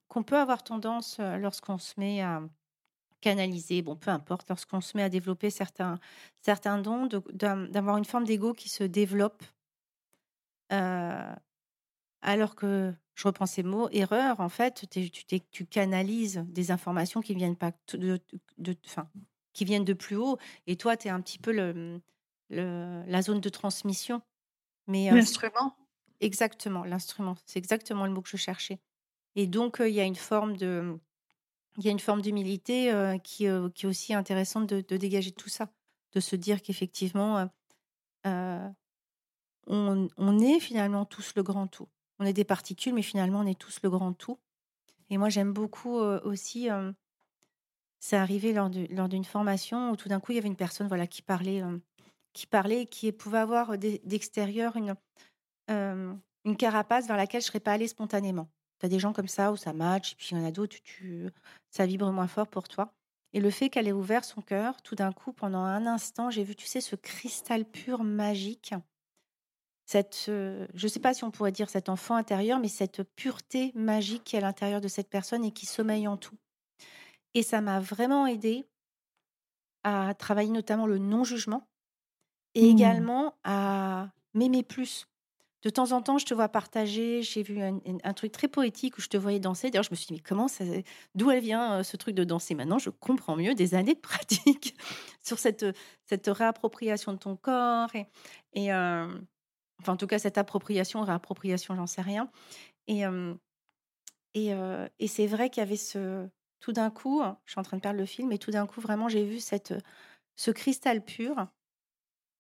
qu'on 0.10 0.24
peut 0.24 0.38
avoir 0.38 0.62
tendance, 0.62 1.20
lorsqu'on 1.20 1.78
se 1.78 1.94
met 1.98 2.22
à 2.22 2.44
canaliser, 3.22 3.82
bon, 3.82 3.96
peu 3.96 4.12
importe, 4.12 4.50
lorsqu'on 4.50 4.82
se 4.82 4.98
met 4.98 5.04
à 5.04 5.10
développer 5.10 5.50
certains, 5.50 6.00
certains 6.42 6.80
dons, 6.80 7.08
d'avoir 7.34 7.98
une 7.98 8.06
forme 8.06 8.26
d'ego 8.26 8.54
qui 8.54 8.68
se 8.68 8.84
développe, 8.84 9.42
alors 10.70 12.56
que, 12.56 12.94
je 13.16 13.28
reprends 13.28 13.46
ces 13.46 13.64
mots, 13.64 13.90
erreur, 13.92 14.42
en 14.42 14.50
fait, 14.50 14.86
tu, 14.90 15.10
tu 15.52 15.66
canalises 15.66 16.44
des 16.48 16.72
informations 16.72 17.22
qui 17.22 17.36
viennent 17.36 17.58
pas 17.58 17.72
de, 17.94 18.20
de, 18.58 18.76
qui 19.54 19.66
viennent 19.66 19.86
de 19.86 19.94
plus 19.94 20.18
haut. 20.18 20.38
Et 20.68 20.76
toi, 20.76 20.98
tu 20.98 21.08
es 21.08 21.12
un 21.12 21.22
petit 21.22 21.40
peu 21.40 21.52
le, 21.52 22.02
la 22.50 23.22
zone 23.22 23.40
de 23.40 23.50
transmission. 23.50 24.22
Mais 24.88 25.10
L'instrument 25.12 25.76
Exactement, 26.22 26.84
l'instrument. 26.84 27.36
C'est 27.46 27.60
exactement 27.60 28.06
le 28.06 28.12
mot 28.12 28.22
que 28.22 28.30
je 28.30 28.38
cherchais. 28.38 28.80
Et 29.36 29.48
donc, 29.48 29.78
il 29.80 29.94
y 29.94 30.00
a 30.00 30.06
une 30.06 30.16
forme 30.16 30.58
de. 30.58 30.98
Il 31.78 31.86
y 31.86 31.88
a 31.88 31.92
une 31.92 32.00
forme 32.00 32.22
d'humilité 32.22 32.92
qui, 33.24 33.46
qui, 33.74 33.86
est 33.86 33.86
aussi 33.86 34.14
intéressante 34.14 34.68
de, 34.68 34.98
dégager 34.98 35.32
tout 35.32 35.48
ça, 35.48 35.70
de 36.12 36.20
se 36.20 36.36
dire 36.36 36.62
qu'effectivement, 36.62 37.50
on, 38.26 38.74
on, 39.68 40.40
est 40.40 40.60
finalement 40.60 41.06
tous 41.06 41.34
le 41.36 41.44
grand 41.44 41.68
tout. 41.68 41.88
On 42.18 42.26
est 42.26 42.34
des 42.34 42.44
particules, 42.44 42.94
mais 42.94 43.02
finalement, 43.02 43.40
on 43.40 43.46
est 43.46 43.58
tous 43.58 43.80
le 43.82 43.90
grand 43.90 44.12
tout. 44.12 44.40
Et 45.10 45.18
moi, 45.18 45.30
j'aime 45.30 45.54
beaucoup 45.54 46.00
aussi 46.00 46.70
c'est 48.00 48.16
arrivé 48.16 48.54
lors 48.54 48.70
d'une 49.10 49.26
formation 49.26 49.92
où 49.92 49.96
tout 49.96 50.10
d'un 50.10 50.20
coup, 50.20 50.32
il 50.32 50.36
y 50.36 50.38
avait 50.38 50.48
une 50.48 50.56
personne 50.56 50.88
voilà, 50.88 51.06
qui 51.06 51.22
parlait, 51.22 51.62
qui 52.34 52.48
parlait, 52.48 52.86
qui 52.86 53.12
pouvait 53.12 53.40
avoir 53.40 53.78
d'extérieur 53.78 54.78
une, 54.78 54.96
une 55.68 56.58
carapace 56.58 57.08
vers 57.08 57.18
laquelle 57.18 57.42
je 57.42 57.48
ne 57.48 57.50
serais 57.50 57.60
pas 57.60 57.74
allée 57.74 57.88
spontanément. 57.88 58.50
Tu 58.80 58.86
as 58.86 58.90
des 58.90 59.00
gens 59.00 59.14
comme 59.14 59.28
ça 59.28 59.52
où 59.52 59.58
ça 59.58 59.74
match, 59.74 60.14
et 60.14 60.16
puis 60.16 60.30
il 60.32 60.38
y 60.38 60.42
en 60.42 60.46
a 60.46 60.52
d'autres 60.52 60.78
où 60.78 60.84
tu, 60.84 61.30
ça 61.70 61.86
vibre 61.86 62.12
moins 62.12 62.28
fort 62.28 62.48
pour 62.48 62.68
toi. 62.68 62.94
Et 63.34 63.40
le 63.40 63.52
fait 63.52 63.70
qu'elle 63.70 63.88
ait 63.88 63.94
ouvert 63.94 64.26
son 64.26 64.42
cœur, 64.42 64.82
tout 64.82 64.96
d'un 64.96 65.12
coup, 65.12 65.34
pendant 65.34 65.60
un 65.60 65.86
instant, 65.86 66.32
j'ai 66.32 66.44
vu, 66.44 66.56
tu 66.56 66.66
sais, 66.66 66.82
ce 66.82 66.96
cristal 66.96 67.66
pur 67.66 68.04
magique. 68.04 68.74
Cette, 69.86 70.26
je 70.28 70.68
ne 70.84 70.88
sais 70.88 71.00
pas 71.00 71.14
si 71.14 71.24
on 71.24 71.32
pourrait 71.32 71.52
dire 71.52 71.70
cet 71.70 71.90
enfant 71.90 72.16
intérieur, 72.16 72.60
mais 72.60 72.68
cette 72.68 73.04
pureté 73.16 73.72
magique 73.76 74.24
qui 74.24 74.36
est 74.36 74.40
à 74.40 74.42
l'intérieur 74.42 74.82
de 74.82 74.88
cette 74.88 75.10
personne 75.10 75.44
et 75.44 75.52
qui 75.52 75.66
sommeille 75.66 76.08
en 76.08 76.18
tout. 76.18 76.38
Et 77.34 77.44
ça 77.44 77.62
m'a 77.62 77.80
vraiment 77.80 78.26
aidé 78.26 78.66
à 79.84 80.14
travailler 80.14 80.52
notamment 80.52 80.88
le 80.88 80.98
non-jugement 80.98 81.68
et 82.56 82.64
mmh. 82.64 82.76
également 82.76 83.34
à 83.44 84.10
m'aimer 84.34 84.64
plus. 84.64 85.08
De 85.62 85.70
temps 85.70 85.92
en 85.92 86.02
temps, 86.02 86.18
je 86.18 86.26
te 86.26 86.34
vois 86.34 86.48
partager. 86.48 87.22
J'ai 87.22 87.44
vu 87.44 87.62
un, 87.62 88.14
truc 88.14 88.32
très 88.32 88.48
poétique 88.48 88.98
où 88.98 89.02
je 89.02 89.10
te 89.10 89.18
voyais 89.18 89.40
danser. 89.40 89.70
D'ailleurs, 89.70 89.84
je 89.84 89.92
me 89.92 89.96
suis 89.96 90.08
dit, 90.08 90.14
mais 90.14 90.20
comment 90.20 90.48
ça, 90.48 90.64
d'où 91.16 91.32
elle 91.32 91.44
vient 91.44 91.80
euh, 91.80 91.84
ce 91.84 91.98
truc 91.98 92.16
de 92.16 92.24
danser? 92.24 92.56
Maintenant, 92.56 92.80
je 92.80 92.90
comprends 92.90 93.36
mieux 93.36 93.56
des 93.56 93.76
années 93.76 93.96
de 93.96 94.00
pratique 94.00 94.78
sur 95.22 95.38
cette, 95.38 95.66
cette 96.06 96.28
réappropriation 96.28 97.12
de 97.12 97.18
ton 97.18 97.36
corps. 97.36 97.90
Et, 98.54 98.72
euh, 98.72 99.20
enfin, 99.82 99.94
en 99.94 99.98
tout 99.98 100.08
cas, 100.08 100.18
cette 100.18 100.38
appropriation, 100.38 101.02
réappropriation, 101.02 101.76
j'en 101.76 101.88
sais 101.88 102.02
rien. 102.02 102.32
Et, 102.88 103.06
euh, 103.06 103.34
et, 104.34 104.52
et 105.00 105.08
c'est 105.08 105.28
vrai 105.28 105.50
qu'il 105.50 105.62
y 105.62 105.66
avait 105.66 105.76
ce. 105.76 106.28
Tout 106.62 106.72
d'un 106.74 106.92
coup, 106.92 107.22
je 107.46 107.52
suis 107.52 107.60
en 107.60 107.64
train 107.64 107.78
de 107.78 107.82
perdre 107.82 108.00
le 108.00 108.06
film, 108.06 108.32
et 108.32 108.38
tout 108.38 108.52
d'un 108.52 108.68
coup, 108.68 108.82
vraiment, 108.82 109.10
j'ai 109.10 109.24
vu 109.24 109.40
cette, 109.40 109.74
ce 110.36 110.52
cristal 110.52 111.04
pur. 111.04 111.48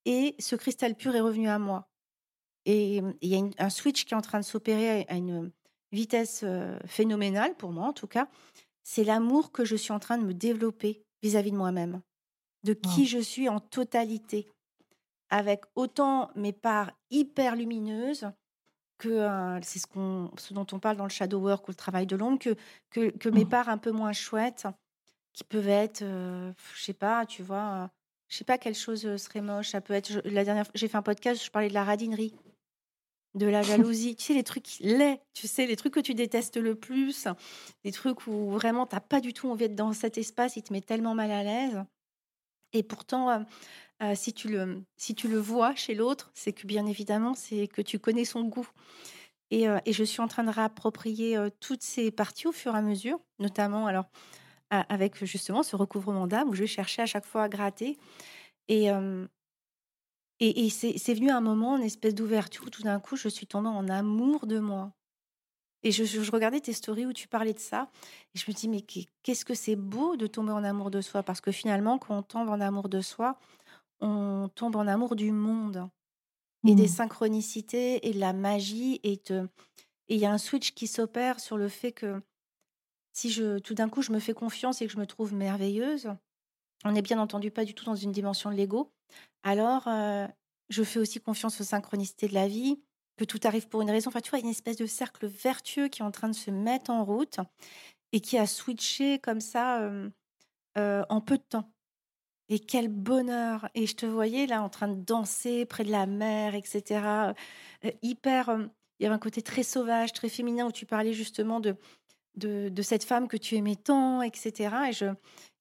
Et 0.05 0.35
ce 0.39 0.55
cristal 0.55 0.95
pur 0.95 1.15
est 1.15 1.21
revenu 1.21 1.49
à 1.49 1.59
moi. 1.59 1.88
Et 2.65 3.01
il 3.21 3.29
y 3.29 3.35
a 3.35 3.43
un 3.57 3.69
switch 3.69 4.05
qui 4.05 4.13
est 4.13 4.17
en 4.17 4.21
train 4.21 4.39
de 4.39 4.45
s'opérer 4.45 5.05
à 5.09 5.15
une 5.15 5.51
vitesse 5.91 6.45
phénoménale, 6.85 7.55
pour 7.55 7.71
moi 7.71 7.87
en 7.87 7.93
tout 7.93 8.07
cas. 8.07 8.27
C'est 8.83 9.03
l'amour 9.03 9.51
que 9.51 9.65
je 9.65 9.75
suis 9.75 9.91
en 9.91 9.99
train 9.99 10.17
de 10.17 10.23
me 10.23 10.33
développer 10.33 11.03
vis-à-vis 11.21 11.51
de 11.51 11.57
moi-même, 11.57 12.01
de 12.63 12.73
qui 12.73 13.05
je 13.05 13.19
suis 13.19 13.49
en 13.49 13.59
totalité, 13.59 14.47
avec 15.29 15.63
autant 15.75 16.31
mes 16.35 16.53
parts 16.53 16.91
hyper 17.09 17.55
lumineuses 17.55 18.29
que 18.97 19.59
c'est 19.61 19.79
ce, 19.79 19.87
ce, 20.37 20.53
dont 20.53 20.67
on 20.73 20.79
parle 20.79 20.97
dans 20.97 21.05
le 21.05 21.09
shadow 21.09 21.39
work 21.39 21.67
ou 21.67 21.71
le 21.71 21.75
travail 21.75 22.05
de 22.05 22.17
l'ombre, 22.17 22.37
que, 22.37 22.55
que, 22.89 23.09
que, 23.11 23.29
mes 23.29 23.45
mmh. 23.45 23.49
parts 23.49 23.69
un 23.69 23.77
peu 23.77 23.91
moins 23.91 24.11
chouettes, 24.11 24.67
qui 25.31 25.45
peuvent 25.45 25.69
être, 25.69 26.03
je 26.03 26.83
sais 26.83 26.93
pas, 26.93 27.25
tu 27.25 27.41
vois, 27.41 27.89
je 28.27 28.37
sais 28.37 28.43
pas 28.43 28.57
quelle 28.57 28.75
chose 28.75 29.15
serait 29.17 29.41
moche. 29.41 29.69
Ça 29.69 29.79
peut 29.79 29.93
être, 29.93 30.21
la 30.25 30.43
dernière, 30.43 30.65
j'ai 30.73 30.87
fait 30.87 30.97
un 30.97 31.01
podcast, 31.01 31.43
je 31.43 31.49
parlais 31.49 31.69
de 31.69 31.73
la 31.73 31.85
radinerie 31.85 32.33
de 33.35 33.45
la 33.45 33.61
jalousie, 33.93 34.15
tu 34.15 34.25
sais, 34.25 34.33
les 34.33 34.43
trucs 34.43 34.77
laids, 34.79 35.21
tu 35.33 35.47
sais, 35.47 35.65
les 35.67 35.75
trucs 35.75 35.93
que 35.93 35.99
tu 35.99 36.13
détestes 36.13 36.57
le 36.57 36.75
plus, 36.75 37.27
les 37.83 37.91
trucs 37.91 38.27
où 38.27 38.49
vraiment 38.51 38.85
tu 38.85 38.95
n'as 38.95 39.01
pas 39.01 39.21
du 39.21 39.33
tout 39.33 39.49
envie 39.49 39.67
d'être 39.67 39.75
dans 39.75 39.93
cet 39.93 40.17
espace, 40.17 40.55
il 40.55 40.63
te 40.63 40.73
met 40.73 40.81
tellement 40.81 41.15
mal 41.15 41.31
à 41.31 41.43
l'aise. 41.43 41.83
Et 42.73 42.83
pourtant, 42.83 43.29
euh, 43.31 43.39
euh, 44.03 44.15
si, 44.15 44.33
tu 44.33 44.47
le, 44.49 44.83
si 44.97 45.15
tu 45.15 45.27
le 45.27 45.39
vois 45.39 45.75
chez 45.75 45.95
l'autre, 45.95 46.31
c'est 46.33 46.53
que 46.53 46.67
bien 46.67 46.85
évidemment, 46.85 47.33
c'est 47.33 47.67
que 47.67 47.81
tu 47.81 47.99
connais 47.99 48.25
son 48.25 48.43
goût. 48.43 48.67
Et, 49.51 49.67
euh, 49.67 49.79
et, 49.85 49.93
je 49.93 50.03
suis 50.03 50.21
en 50.21 50.27
train 50.27 50.43
de 50.43 50.51
réapproprier 50.51 51.37
toutes 51.59 51.81
ces 51.81 52.11
parties 52.11 52.47
au 52.47 52.51
fur 52.51 52.75
et 52.75 52.77
à 52.77 52.81
mesure, 52.81 53.19
notamment 53.39 53.87
alors 53.87 54.05
avec 54.69 55.25
justement 55.25 55.63
ce 55.63 55.75
recouvrement 55.75 56.27
d'âme 56.27 56.47
où 56.47 56.53
je 56.53 56.61
vais 56.61 56.67
chercher 56.67 57.01
à 57.01 57.07
chaque 57.07 57.25
fois 57.25 57.41
à 57.43 57.49
gratter. 57.49 57.97
Et, 58.67 58.89
et, 60.39 60.69
c'est 60.69 61.13
venu 61.13 61.29
un 61.29 61.41
moment, 61.41 61.77
une 61.77 61.83
espèce 61.83 62.15
d'ouverture 62.15 62.65
où 62.65 62.69
tout 62.69 62.83
d'un 62.83 62.99
coup, 62.99 63.17
je 63.17 63.27
suis 63.27 63.47
tombée 63.47 63.67
en 63.67 63.89
amour 63.89 64.47
de 64.47 64.59
moi. 64.59 64.93
Et 65.83 65.91
je, 65.91 66.31
regardais 66.31 66.59
tes 66.59 66.73
stories 66.73 67.05
où 67.05 67.13
tu 67.13 67.27
parlais 67.27 67.53
de 67.53 67.59
ça. 67.59 67.89
Et 68.35 68.39
je 68.39 68.45
me 68.49 68.55
dis, 68.55 68.67
mais 68.67 68.81
qu'est-ce 69.23 69.45
que 69.45 69.53
c'est 69.53 69.75
beau 69.75 70.17
de 70.17 70.27
tomber 70.27 70.51
en 70.51 70.63
amour 70.63 70.91
de 70.91 71.01
soi? 71.01 71.23
Parce 71.23 71.41
que 71.41 71.51
finalement, 71.51 71.97
quand 71.97 72.17
on 72.17 72.21
tombe 72.21 72.49
en 72.49 72.59
amour 72.59 72.89
de 72.89 73.01
soi, 73.01 73.37
on 74.01 74.49
tombe 74.53 74.75
en 74.75 74.87
amour 74.87 75.15
du 75.15 75.31
monde. 75.31 75.89
Et 76.67 76.75
des 76.75 76.85
mmh. 76.85 76.87
synchronicités 76.87 78.07
et 78.07 78.13
de 78.13 78.19
la 78.19 78.33
magie. 78.33 78.99
Et 79.03 79.21
il 80.09 80.19
y 80.19 80.25
a 80.25 80.31
un 80.31 80.37
switch 80.37 80.73
qui 80.73 80.87
s'opère 80.87 81.39
sur 81.39 81.57
le 81.57 81.69
fait 81.69 81.93
que 81.93 82.21
si 83.13 83.29
je, 83.31 83.59
tout 83.59 83.73
d'un 83.73 83.87
coup, 83.87 84.01
je 84.01 84.11
me 84.11 84.19
fais 84.19 84.33
confiance 84.33 84.81
et 84.81 84.87
que 84.87 84.91
je 84.91 84.97
me 84.97 85.05
trouve 85.05 85.33
merveilleuse, 85.33 86.09
on 86.83 86.91
n'est 86.91 87.01
bien 87.01 87.19
entendu 87.19 87.51
pas 87.51 87.63
du 87.63 87.73
tout 87.73 87.85
dans 87.85 87.95
une 87.95 88.11
dimension 88.11 88.51
de 88.51 88.55
l'ego, 88.55 88.91
alors 89.43 89.87
je 90.69 90.83
fais 90.83 90.99
aussi 90.99 91.19
confiance 91.19 91.59
aux 91.61 91.63
synchronicités 91.63 92.27
de 92.27 92.33
la 92.33 92.47
vie, 92.47 92.79
que 93.17 93.25
tout 93.25 93.39
arrive 93.43 93.67
pour 93.67 93.81
une 93.81 93.91
raison. 93.91 94.09
Enfin, 94.09 94.21
tu 94.21 94.29
vois, 94.29 94.39
il 94.39 94.43
y 94.43 94.45
a 94.45 94.47
une 94.47 94.51
espèce 94.51 94.77
de 94.77 94.85
cercle 94.85 95.27
vertueux 95.27 95.87
qui 95.87 96.01
est 96.01 96.05
en 96.05 96.11
train 96.11 96.29
de 96.29 96.35
se 96.35 96.51
mettre 96.51 96.91
en 96.91 97.03
route 97.03 97.39
et 98.13 98.21
qui 98.21 98.37
a 98.37 98.45
switché 98.47 99.19
comme 99.19 99.41
ça 99.41 99.89
en 100.75 101.21
peu 101.21 101.37
de 101.37 101.43
temps. 101.43 101.69
Et 102.49 102.59
quel 102.59 102.87
bonheur 102.87 103.69
Et 103.75 103.85
je 103.85 103.95
te 103.95 104.05
voyais 104.07 104.47
là 104.47 104.63
en 104.63 104.69
train 104.69 104.87
de 104.87 104.99
danser 105.01 105.65
près 105.65 105.83
de 105.83 105.91
la 105.91 106.07
mer, 106.07 106.55
etc. 106.55 107.33
hyper... 108.01 108.49
il 108.99 109.03
y 109.03 109.05
avait 109.05 109.15
un 109.15 109.19
côté 109.19 109.43
très 109.43 109.63
sauvage, 109.63 110.13
très 110.13 110.29
féminin, 110.29 110.65
où 110.65 110.71
tu 110.71 110.87
parlais 110.87 111.13
justement 111.13 111.59
de, 111.59 111.75
de, 112.35 112.81
cette 112.81 113.03
femme 113.03 113.27
que 113.27 113.37
tu 113.37 113.55
aimais 113.55 113.75
tant, 113.75 114.23
etc. 114.23 114.75
Et 114.89 114.93
je, 114.93 115.05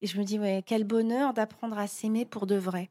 et 0.01 0.07
je 0.07 0.19
me 0.19 0.25
dis, 0.25 0.39
quel 0.65 0.85
bonheur 0.85 1.35
d'apprendre 1.35 1.79
à 1.79 1.87
s'aimer 1.87 2.25
pour 2.25 2.47
de 2.47 2.57
vrai. 2.57 2.91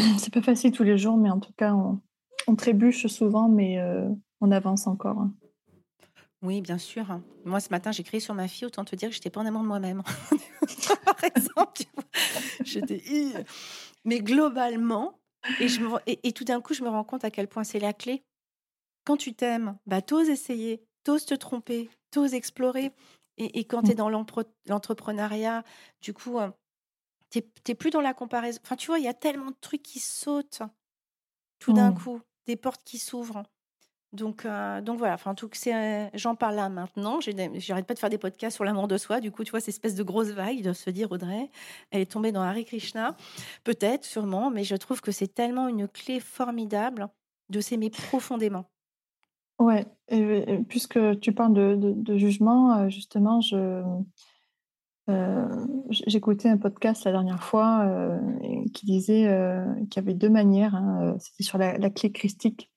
C'est 0.18 0.32
pas 0.32 0.42
facile 0.42 0.72
tous 0.72 0.82
les 0.82 0.98
jours, 0.98 1.16
mais 1.16 1.30
en 1.30 1.40
tout 1.40 1.52
cas, 1.56 1.74
on, 1.74 2.56
trébuche 2.56 3.06
souvent, 3.06 3.48
mais 3.48 3.78
euh, 3.78 4.08
on 4.40 4.50
avance 4.50 4.86
encore. 4.86 5.18
Hein. 5.18 5.32
Oui, 6.42 6.62
bien 6.62 6.78
sûr. 6.78 7.20
Moi, 7.44 7.60
ce 7.60 7.68
matin, 7.70 7.92
j'ai 7.92 8.02
crié 8.02 8.20
sur 8.20 8.34
ma 8.34 8.48
fille, 8.48 8.66
autant 8.66 8.84
te 8.84 8.96
dire 8.96 9.10
que 9.10 9.14
j'étais 9.14 9.30
pas 9.30 9.40
en 9.40 9.46
amour 9.46 9.62
de 9.62 9.68
moi-même. 9.68 10.02
Par 11.04 11.24
exemple, 11.24 11.82
j'étais. 12.64 13.02
Mais 14.04 14.20
globalement, 14.20 15.20
et, 15.60 15.68
je 15.68 15.80
et, 16.06 16.32
tout 16.32 16.44
d'un 16.44 16.60
coup, 16.60 16.74
je 16.74 16.82
me 16.82 16.88
rends 16.88 17.04
compte 17.04 17.24
à 17.24 17.30
quel 17.30 17.46
point 17.46 17.64
c'est 17.64 17.78
la 17.78 17.92
clé. 17.92 18.24
Quand 19.04 19.16
tu 19.16 19.34
t'aimes, 19.34 19.76
bah, 19.86 20.02
t'oses 20.02 20.28
essayer, 20.28 20.82
t'oses 21.04 21.26
te 21.26 21.34
tromper, 21.34 21.90
t'oses 22.10 22.34
explorer. 22.34 22.92
Et, 23.36 23.64
quand 23.64 23.82
tu 23.82 23.92
es 23.92 23.94
mmh. 23.94 23.96
dans 23.96 24.10
l'entrepreneuriat, 24.66 25.64
du 26.02 26.12
coup, 26.12 26.38
tu 26.38 26.52
n'es 27.34 27.74
plus 27.74 27.90
dans 27.90 28.00
la 28.00 28.14
comparaison. 28.14 28.60
Enfin, 28.64 28.76
tu 28.76 28.88
vois, 28.88 28.98
il 28.98 29.04
y 29.04 29.08
a 29.08 29.14
tellement 29.14 29.50
de 29.50 29.56
trucs 29.60 29.82
qui 29.82 30.00
sautent 30.00 30.62
tout 31.58 31.72
d'un 31.72 31.90
mmh. 31.90 31.98
coup, 31.98 32.20
des 32.46 32.56
portes 32.56 32.82
qui 32.84 32.98
s'ouvrent. 32.98 33.44
Donc, 34.12 34.44
donc 34.82 34.98
voilà, 34.98 35.14
enfin, 35.14 35.34
tout 35.36 35.48
j'en 36.14 36.34
parle 36.34 36.56
là 36.56 36.68
maintenant. 36.68 37.20
J'arrête 37.20 37.86
pas 37.86 37.94
de 37.94 37.98
faire 37.98 38.10
des 38.10 38.18
podcasts 38.18 38.56
sur 38.56 38.64
l'amour 38.64 38.88
de 38.88 38.96
soi. 38.96 39.20
Du 39.20 39.30
coup, 39.30 39.44
tu 39.44 39.52
vois, 39.52 39.60
cette 39.60 39.68
espèce 39.68 39.94
de 39.94 40.02
grosse 40.02 40.30
vague 40.30 40.62
de 40.62 40.72
se 40.72 40.90
dire, 40.90 41.12
Audrey, 41.12 41.48
elle 41.90 42.00
est 42.00 42.10
tombée 42.10 42.32
dans 42.32 42.42
Hare 42.42 42.64
Krishna. 42.66 43.16
Peut-être, 43.62 44.04
sûrement, 44.04 44.50
mais 44.50 44.64
je 44.64 44.74
trouve 44.74 45.00
que 45.00 45.12
c'est 45.12 45.32
tellement 45.32 45.68
une 45.68 45.86
clé 45.86 46.18
formidable 46.18 47.08
de 47.50 47.60
s'aimer 47.60 47.90
profondément. 47.90 48.64
Ouais, 49.60 49.86
puisque 50.68 51.20
tu 51.20 51.32
parles 51.32 51.52
de, 51.52 52.16
jugement, 52.16 52.78
euh, 52.78 52.88
justement, 52.88 53.40
je, 53.40 53.82
euh, 55.08 55.66
j'écoutais 55.88 56.48
un 56.48 56.58
podcast 56.58 57.04
la 57.04 57.12
dernière 57.12 57.42
fois 57.42 57.84
euh, 57.86 58.18
qui 58.72 58.86
disait 58.86 59.22
qu'il 59.90 59.96
y 59.96 60.04
avait 60.04 60.14
deux 60.14 60.28
manières. 60.28 60.74
Hein, 60.74 61.16
c'était 61.18 61.42
sur 61.42 61.58
la, 61.58 61.90
clé 61.90 62.12
christique. 62.12 62.70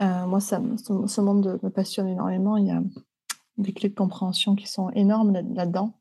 moi, 0.00 0.40
ce, 0.40 1.20
monde 1.20 1.60
me 1.62 1.68
passionne 1.70 2.08
énormément. 2.08 2.56
Il 2.56 2.66
y 2.66 2.70
a 2.70 2.82
des 3.58 3.72
clés 3.72 3.90
de 3.90 3.94
compréhension 3.94 4.54
qui 4.56 4.66
sont 4.66 4.90
énormes 4.90 5.32
là-dedans. 5.32 5.98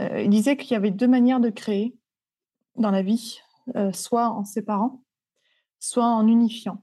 il 0.00 0.30
disait 0.30 0.56
qu'il 0.56 0.72
y 0.72 0.76
avait 0.76 0.90
deux 0.90 1.08
manières 1.08 1.40
de 1.40 1.50
créer 1.50 1.96
dans 2.76 2.90
la 2.90 3.02
vie, 3.02 3.40
soit 3.92 4.28
en 4.28 4.44
séparant, 4.44 5.02
soit 5.78 6.06
en 6.06 6.26
unifiant. 6.28 6.82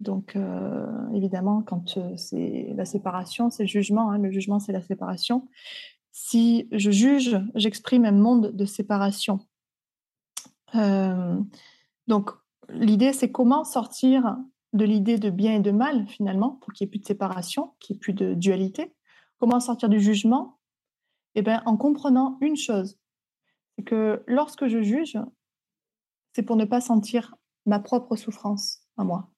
Donc, 0.00 0.36
euh, 0.36 0.86
évidemment, 1.14 1.62
quand 1.62 1.96
euh, 1.96 2.16
c'est 2.16 2.72
la 2.76 2.84
séparation, 2.84 3.50
c'est 3.50 3.62
le 3.62 3.68
jugement. 3.68 4.10
Hein, 4.10 4.18
le 4.18 4.30
jugement, 4.30 4.58
c'est 4.58 4.72
la 4.72 4.82
séparation. 4.82 5.48
Si 6.16 6.68
je 6.70 6.92
juge, 6.92 7.36
j'exprime 7.56 8.04
un 8.04 8.12
monde 8.12 8.52
de 8.52 8.64
séparation. 8.66 9.40
Euh, 10.76 11.40
donc, 12.06 12.30
l'idée, 12.68 13.12
c'est 13.12 13.32
comment 13.32 13.64
sortir 13.64 14.36
de 14.74 14.84
l'idée 14.84 15.18
de 15.18 15.28
bien 15.28 15.56
et 15.56 15.60
de 15.60 15.72
mal, 15.72 16.06
finalement, 16.06 16.50
pour 16.50 16.72
qu'il 16.72 16.84
n'y 16.84 16.88
ait 16.88 16.92
plus 16.92 17.00
de 17.00 17.06
séparation, 17.06 17.74
qu'il 17.80 17.94
n'y 17.94 17.98
ait 17.98 18.00
plus 18.00 18.12
de 18.12 18.34
dualité. 18.34 18.94
Comment 19.38 19.58
sortir 19.58 19.88
du 19.88 19.98
jugement? 19.98 20.60
Eh 21.34 21.42
bien, 21.42 21.64
en 21.66 21.76
comprenant 21.76 22.38
une 22.40 22.56
chose, 22.56 22.96
c'est 23.74 23.82
que 23.82 24.22
lorsque 24.28 24.68
je 24.68 24.82
juge, 24.82 25.18
c'est 26.32 26.44
pour 26.44 26.54
ne 26.54 26.64
pas 26.64 26.80
sentir 26.80 27.34
ma 27.66 27.80
propre 27.80 28.14
souffrance 28.14 28.82
à 28.96 29.02
moi. 29.02 29.33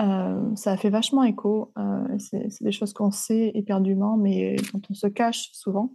Euh, 0.00 0.54
ça 0.54 0.76
fait 0.76 0.90
vachement 0.90 1.24
écho. 1.24 1.72
Euh, 1.76 2.18
c'est 2.18 2.62
des 2.62 2.72
choses 2.72 2.92
qu'on 2.92 3.10
sait 3.10 3.50
éperdument, 3.54 4.16
mais 4.16 4.56
dont 4.72 4.80
on 4.90 4.94
se 4.94 5.06
cache 5.06 5.50
souvent. 5.52 5.92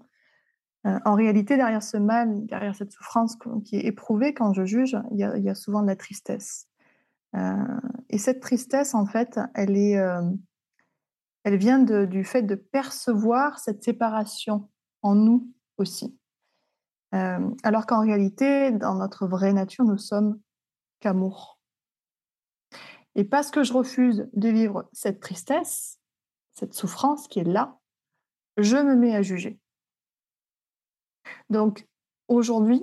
Euh, 0.85 0.99
en 1.05 1.15
réalité, 1.15 1.55
derrière 1.55 1.83
ce 1.83 1.97
mal, 1.97 2.45
derrière 2.45 2.75
cette 2.75 2.91
souffrance 2.91 3.37
qui 3.63 3.77
est 3.77 3.85
éprouvée 3.85 4.33
quand 4.33 4.53
je 4.53 4.65
juge, 4.65 4.97
il 5.11 5.19
y 5.19 5.49
a, 5.49 5.55
souvent 5.55 5.81
de 5.81 5.87
la 5.87 5.95
tristesse. 5.95 6.67
et 8.09 8.17
cette 8.17 8.41
tristesse, 8.41 8.93
en 8.93 9.05
fait, 9.05 9.39
elle, 9.55 9.77
est, 9.77 9.97
elle 11.45 11.55
vient 11.55 11.79
du 11.79 12.23
fait 12.25 12.43
de 12.43 12.55
percevoir 12.55 13.59
cette 13.59 13.83
séparation 13.83 14.69
en 15.01 15.15
nous 15.15 15.49
aussi. 15.77 16.19
alors 17.11 17.85
qu'en 17.85 18.01
réalité, 18.01 18.71
dans 18.71 18.95
notre 18.95 19.25
vraie 19.25 19.53
nature, 19.53 19.85
nous 19.85 19.97
sommes 19.97 20.37
qu'amour. 20.99 21.52
Et 23.15 23.23
parce 23.23 23.51
que 23.51 23.63
je 23.63 23.73
refuse 23.73 24.27
de 24.33 24.49
vivre 24.49 24.89
cette 24.91 25.19
tristesse, 25.19 25.99
cette 26.53 26.73
souffrance 26.73 27.27
qui 27.27 27.39
est 27.39 27.43
là, 27.43 27.79
je 28.57 28.77
me 28.77 28.95
mets 28.95 29.15
à 29.15 29.21
juger. 29.21 29.59
Donc 31.49 31.87
aujourd'hui, 32.27 32.81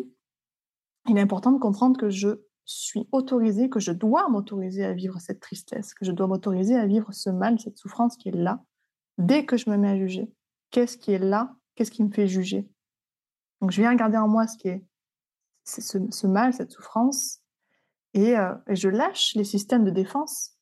il 1.09 1.17
est 1.17 1.21
important 1.23 1.53
de 1.53 1.59
comprendre 1.59 1.99
que 1.99 2.11
je 2.11 2.41
suis 2.65 3.09
autorisée, 3.11 3.69
que 3.69 3.81
je 3.81 3.93
dois 3.93 4.29
m'autoriser 4.29 4.85
à 4.85 4.93
vivre 4.93 5.19
cette 5.21 5.41
tristesse, 5.41 5.95
que 5.95 6.05
je 6.05 6.13
dois 6.13 6.29
m'autoriser 6.29 6.77
à 6.77 6.87
vivre 6.87 7.13
ce 7.13 7.31
mal, 7.31 7.59
cette 7.59 7.79
souffrance 7.79 8.17
qui 8.17 8.29
est 8.29 8.37
là, 8.37 8.63
dès 9.19 9.45
que 9.45 9.57
je 9.57 9.69
me 9.71 9.77
mets 9.77 9.91
à 9.91 9.99
juger. 9.99 10.33
Qu'est-ce 10.71 10.97
qui 10.97 11.11
est 11.11 11.19
là? 11.19 11.57
Qu'est-ce 11.75 11.91
qui 11.91 12.05
me 12.05 12.11
fait 12.11 12.29
juger? 12.29 12.69
Donc 13.61 13.73
je 13.73 13.81
viens 13.81 13.91
regarder 13.91 14.19
en 14.19 14.29
moi 14.29 14.47
ce 14.47 14.57
qui 14.57 14.69
est, 14.69 14.85
ce, 15.65 16.27
mal, 16.27 16.53
cette 16.55 16.71
souffrance, 16.71 17.43
et, 18.15 18.37
euh, 18.37 18.55
et, 18.69 18.77
je 18.77 18.89
lâche 18.89 19.35
les 19.35 19.45
systèmes 19.45 19.85
de 19.85 19.91
défense. 19.91 20.57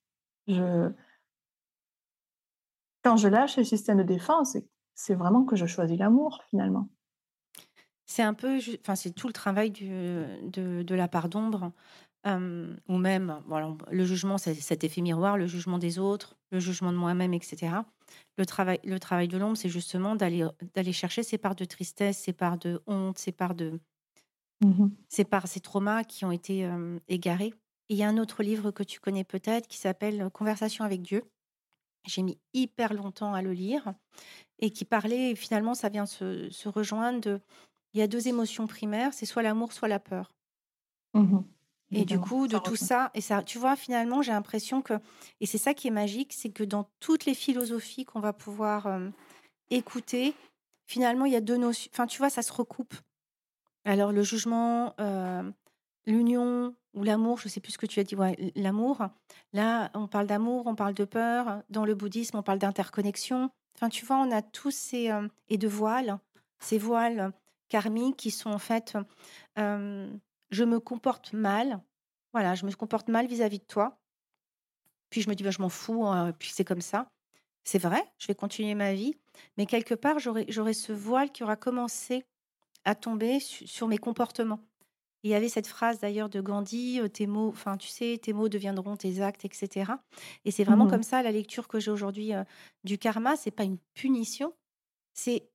Quand 3.03 3.17
je 3.17 3.29
lâche 3.29 3.57
les 3.57 3.65
systèmes 3.65 3.99
de 3.99 4.03
défense, 4.03 4.57
c'est 4.95 5.15
vraiment 5.15 5.45
que 5.45 5.57
je 5.57 5.67
choisis 5.67 5.99
l'amour 5.99 6.43
finalement. 6.51 6.89
C'est 8.07 8.23
un 8.23 8.35
peu, 8.35 8.59
enfin, 8.81 8.95
c'est 8.97 9.11
tout 9.11 9.27
le 9.27 9.33
travail 9.33 9.71
de, 9.71 10.95
la 10.95 11.09
part 11.09 11.29
d'ombre, 11.29 11.73
ou 12.25 12.97
même 12.97 13.43
le 13.91 14.05
jugement, 14.05 14.39
cet 14.39 14.85
effet 14.85 15.01
miroir, 15.03 15.37
le 15.37 15.47
jugement 15.47 15.79
des 15.79 15.99
autres, 15.99 16.37
le 16.51 16.59
jugement 16.59 16.93
de 16.93 16.97
moi-même, 16.97 17.35
etc. 17.35 17.77
Le 18.39 18.47
travail, 18.47 18.81
le 18.85 18.99
travail 18.99 19.29
de 19.29 19.37
l'ombre, 19.37 19.57
c'est 19.57 19.69
justement 19.69 20.17
d'aller 20.17 20.93
chercher 20.93 21.23
ces 21.23 21.37
parts 21.37 21.55
de 21.55 21.67
tristesse, 21.67 22.19
ces 22.19 22.33
parts 22.33 22.59
de 22.59 22.81
honte, 22.87 23.19
ces 23.19 23.33
parts 23.33 23.55
de, 23.55 23.79
mmh 24.61 24.89
ces 25.09 25.25
parts, 25.25 25.49
ces 25.49 25.61
traumas 25.61 26.05
qui 26.05 26.25
ont 26.25 26.33
été 26.33 26.69
égarés. 27.09 27.55
il 27.89 27.97
y 27.97 28.03
a 28.03 28.09
un 28.09 28.19
autre 28.19 28.43
livre 28.43 28.71
que 28.71 28.83
tu 28.83 29.01
connais 29.01 29.25
peut-être 29.25 29.67
qui 29.67 29.79
s'appelle 29.79 30.29
Conversation 30.33 30.85
avec 30.85 31.03
Dieu. 31.03 31.25
J'ai 32.07 32.23
mis 32.23 32.39
hyper 32.55 32.95
longtemps 32.95 33.35
à 33.35 33.43
le 33.43 33.53
lire 33.53 33.95
et 34.59 34.71
qui 34.71 34.85
parlait, 34.85 35.35
finalement, 35.35 35.75
ça 35.75 35.89
vient 35.89 36.07
se, 36.07 36.51
se 36.51 36.69
rejoindre 36.69 37.21
de 37.21 37.41
il 37.95 38.01
y 38.01 38.03
a 38.03 38.09
deux 38.09 38.29
émotions 38.29 38.67
primaires, 38.67 39.15
c'est 39.15 39.27
soit 39.27 39.43
l'amour, 39.43 39.73
soit 39.73 39.89
la 39.89 40.01
peur. 40.01 40.33
Mmh 41.15 41.41
et 41.91 42.05
du 42.05 42.19
coup, 42.19 42.49
de 42.49 42.59
tout 42.59 42.77
ça, 42.77 43.11
et 43.15 43.23
ça, 43.23 43.43
tu 43.43 43.59
vois, 43.59 43.75
finalement, 43.75 44.21
j'ai 44.21 44.33
l'impression 44.33 44.83
que, 44.83 44.95
et 45.41 45.47
c'est 45.47 45.57
ça 45.57 45.73
qui 45.73 45.89
est 45.89 45.91
magique, 45.91 46.35
c'est 46.35 46.51
que 46.51 46.63
dans 46.63 46.91
toutes 47.01 47.25
les 47.25 47.33
philosophies 47.35 48.05
qu'on 48.05 48.21
va 48.21 48.35
pouvoir 48.35 49.01
écouter, 49.71 50.35
finalement, 50.87 51.25
il 51.25 51.33
y 51.33 51.37
a 51.37 51.41
deux 51.41 51.57
notions, 51.57 51.91
enfin, 51.95 52.07
tu 52.07 52.19
vois, 52.19 52.31
ça 52.31 52.43
se 52.43 52.53
recoupe. 52.53 52.95
Alors, 53.85 54.13
le 54.13 54.23
jugement, 54.23 54.95
l'union 56.07 56.75
ou 56.95 57.05
l'amour, 57.05 57.39
je 57.39 57.47
ne 57.47 57.51
sais 57.51 57.61
plus 57.61 57.73
ce 57.73 57.79
que 57.79 57.87
tu 57.87 58.01
as 58.01 58.05
dit, 58.05 58.17
l'amour. 58.57 59.03
Là, 59.53 59.91
on 59.95 60.09
parle 60.09 60.27
d'amour, 60.27 60.67
on 60.67 60.75
parle 60.75 60.95
de 60.95 61.05
peur. 61.05 61.63
Dans 61.71 61.85
le 61.85 61.95
bouddhisme, 61.95 62.37
on 62.37 62.43
parle 62.43 62.59
d'interconnexion. 62.59 63.51
Enfin, 63.77 63.89
tu 63.89 64.05
vois, 64.05 64.17
on 64.17 64.31
a 64.31 64.43
tous 64.43 64.73
ces. 64.73 65.11
et 65.49 65.59
de 65.59 65.69
voiles, 65.69 66.19
ces 66.59 66.79
voiles 66.79 67.33
karmiques 67.69 68.17
qui 68.17 68.31
sont 68.31 68.51
en 68.51 68.59
fait 68.59 68.97
je 70.51 70.65
me 70.65 70.81
comporte 70.81 71.33
mal, 71.33 71.81
voilà, 72.33 72.55
je 72.55 72.65
me 72.65 72.73
comporte 72.73 73.09
mal 73.09 73.27
vis-à-vis 73.27 73.59
de 73.59 73.65
toi. 73.65 73.99
Puis 75.11 75.23
je 75.23 75.29
me 75.29 75.35
dis 75.35 75.43
bah, 75.43 75.51
je 75.51 75.63
m'en 75.63 75.69
fous, 75.69 76.07
hein, 76.07 76.33
puis 76.39 76.51
c'est 76.53 76.65
comme 76.65 76.81
ça. 76.81 77.11
C'est 77.65 77.79
vrai, 77.79 78.03
je 78.19 78.27
vais 78.27 78.35
continuer 78.35 78.75
ma 78.75 78.95
vie, 78.95 79.15
mais 79.57 79.67
quelque 79.67 79.95
part 79.95 80.19
j'aurai 80.19 80.73
ce 80.73 80.93
voile 80.93 81.31
qui 81.31 81.43
aura 81.43 81.57
commencé 81.57 82.25
à 82.85 82.95
tomber 82.95 83.41
sur 83.41 83.89
mes 83.89 83.99
comportements. 83.99 84.61
Il 85.25 85.31
y 85.31 85.35
avait 85.35 85.49
cette 85.49 85.67
phrase 85.67 85.99
d'ailleurs 85.99 86.29
de 86.29 86.41
Gandhi, 86.41 87.01
tes 87.13 87.27
mots, 87.27 87.49
enfin 87.49 87.77
tu 87.77 87.89
sais, 87.89 88.19
tes 88.23 88.33
mots 88.33 88.49
deviendront 88.49 88.97
tes 88.97 89.21
actes, 89.21 89.45
etc. 89.45 89.93
Et 90.45 90.53
c'est 90.53 90.63
vraiment 90.63 90.85
mmh 90.85 90.91
comme 90.91 91.03
ça 91.03 91.23
la 91.23 91.33
lecture 91.33 91.67
que 91.67 91.81
j'ai 91.81 91.91
aujourd'hui 91.91 92.33
du 92.85 92.99
karma. 92.99 93.37
C'est 93.37 93.51
pas 93.51 93.65
une 93.65 93.79
punition, 93.95 94.55
c'est 95.15 95.49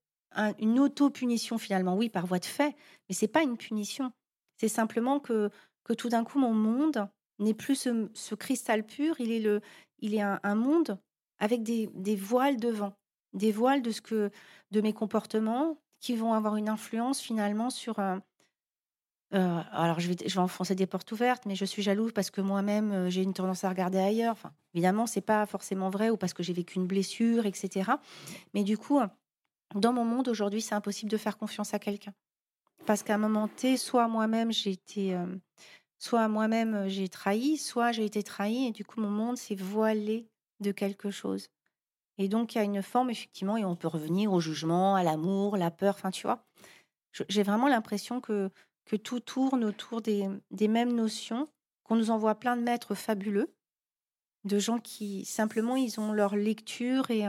une 0.59 0.79
auto-punition 0.79 1.57
finalement, 1.57 1.95
oui, 1.95 2.09
par 2.09 2.25
voie 2.25 2.39
de 2.39 2.45
fait, 2.45 2.75
mais 3.07 3.15
c'est 3.15 3.27
pas 3.27 3.43
une 3.43 3.57
punition. 3.57 4.11
C'est 4.57 4.67
simplement 4.67 5.19
que, 5.19 5.49
que 5.83 5.93
tout 5.93 6.09
d'un 6.09 6.23
coup, 6.23 6.39
mon 6.39 6.53
monde 6.53 7.07
n'est 7.39 7.53
plus 7.53 7.75
ce, 8.13 8.35
cristal 8.35 8.85
pur, 8.85 9.19
il 9.19 9.31
est, 9.31 9.39
le, 9.39 9.61
il 9.99 10.15
est 10.15 10.21
un, 10.21 10.55
monde 10.55 10.99
avec 11.39 11.63
des, 11.63 11.89
des, 11.93 12.15
voiles 12.15 12.57
devant, 12.57 12.93
des 13.33 13.51
voiles 13.51 13.81
de, 13.81 13.91
ce 13.91 14.01
que, 14.01 14.31
de 14.71 14.81
mes 14.81 14.93
comportements 14.93 15.77
qui 16.03 16.17
vont 16.17 16.33
avoir 16.33 16.57
une 16.57 16.67
influence 16.67 17.21
finalement 17.21 17.69
sur... 17.69 17.97
Euh, 17.99 18.17
euh, 19.33 19.61
alors, 19.71 20.01
je 20.01 20.09
vais, 20.09 20.17
je 20.27 20.33
vais 20.35 20.41
enfoncer 20.41 20.75
des 20.75 20.85
portes 20.85 21.09
ouvertes, 21.13 21.45
mais 21.45 21.55
je 21.55 21.63
suis 21.63 21.81
jalouse 21.81 22.11
parce 22.11 22.29
que 22.29 22.41
moi-même, 22.41 22.91
euh, 22.91 23.09
j'ai 23.09 23.23
une 23.23 23.33
tendance 23.33 23.63
à 23.63 23.69
regarder 23.69 23.99
ailleurs. 23.99 24.33
Enfin, 24.33 24.51
évidemment, 24.73 25.07
c'est 25.07 25.21
pas 25.21 25.45
forcément 25.45 25.89
vrai 25.89 26.09
ou 26.09 26.17
parce 26.17 26.33
que 26.33 26.43
j'ai 26.43 26.51
vécu 26.51 26.75
une 26.75 26.87
blessure, 26.87 27.45
etc. 27.45 27.91
Mais 28.53 28.65
du 28.65 28.77
coup, 28.77 28.99
dans 29.75 29.93
mon 29.93 30.03
monde 30.03 30.27
aujourd'hui, 30.27 30.61
c'est 30.61 30.75
impossible 30.75 31.09
de 31.09 31.15
faire 31.15 31.37
confiance 31.37 31.73
à 31.73 31.79
quelqu'un. 31.79 32.13
Parce 32.85 33.01
qu'à 33.01 33.15
un 33.15 33.17
moment 33.17 33.47
T, 33.47 33.77
soit 33.77 34.09
moi-même 34.09 34.51
j'ai 34.51 34.71
été, 34.71 35.17
soit 35.99 36.27
moi-même 36.27 36.89
j'ai 36.89 37.07
trahi, 37.07 37.57
soit 37.57 37.93
j'ai 37.93 38.03
été 38.03 38.23
trahi 38.23 38.67
et 38.67 38.71
du 38.71 38.83
coup 38.83 38.99
mon 38.99 39.09
monde 39.09 39.37
s'est 39.37 39.55
voilé 39.55 40.27
de 40.59 40.73
quelque 40.73 41.11
chose. 41.11 41.47
Et 42.17 42.27
donc 42.27 42.53
il 42.53 42.57
y 42.57 42.61
a 42.61 42.63
une 42.63 42.81
forme 42.81 43.09
effectivement 43.09 43.57
et 43.57 43.65
on 43.65 43.75
peut 43.75 43.87
revenir 43.87 44.31
au 44.31 44.39
jugement, 44.39 44.95
à 44.95 45.03
l'amour, 45.03 45.57
la 45.57 45.71
peur, 45.71 45.95
enfin 45.95 46.11
tu 46.11 46.27
vois. 46.27 46.45
J'ai 47.29 47.43
vraiment 47.43 47.67
l'impression 47.67 48.21
que, 48.21 48.49
que 48.85 48.95
tout 48.95 49.19
tourne 49.19 49.63
autour 49.63 50.01
des, 50.01 50.27
des 50.51 50.67
mêmes 50.67 50.93
notions, 50.93 51.47
qu'on 51.83 51.95
nous 51.95 52.11
envoie 52.11 52.35
plein 52.35 52.57
de 52.57 52.61
maîtres 52.61 52.95
fabuleux, 52.95 53.53
de 54.43 54.59
gens 54.59 54.79
qui 54.79 55.25
simplement 55.25 55.75
ils 55.75 55.99
ont 55.99 56.11
leur 56.11 56.35
lecture 56.35 57.11
et 57.11 57.25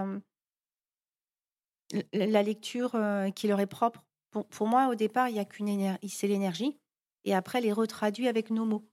la 2.13 2.43
lecture 2.43 2.97
qui 3.35 3.49
leur 3.49 3.61
est 3.61 3.67
propre. 3.67 4.05
Pour, 4.51 4.67
moi, 4.67 4.89
au 4.89 4.97
départ, 4.97 5.29
il 5.29 5.37
y 5.37 5.39
a 5.39 5.45
qu'une 5.45 5.69
énergie, 5.69 6.09
c'est 6.09 6.27
l'énergie, 6.27 6.77
et 7.25 7.35
après, 7.35 7.61
les 7.61 7.73
retraduit 7.73 8.27
avec 8.27 8.51
nos 8.51 8.65
mots. 8.65 8.85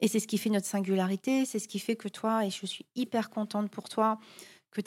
Et 0.00 0.08
c'est 0.08 0.18
ce 0.18 0.26
qui 0.26 0.38
fait 0.38 0.50
notre 0.50 0.66
singularité, 0.66 1.44
c'est 1.44 1.60
ce 1.60 1.68
qui 1.68 1.78
fait 1.78 1.94
que 1.94 2.08
toi, 2.08 2.44
et 2.44 2.50
je 2.50 2.66
suis 2.66 2.86
hyper 2.96 3.30
contente 3.30 3.70
pour 3.70 3.88
toi, 3.88 4.18
que, 4.70 4.80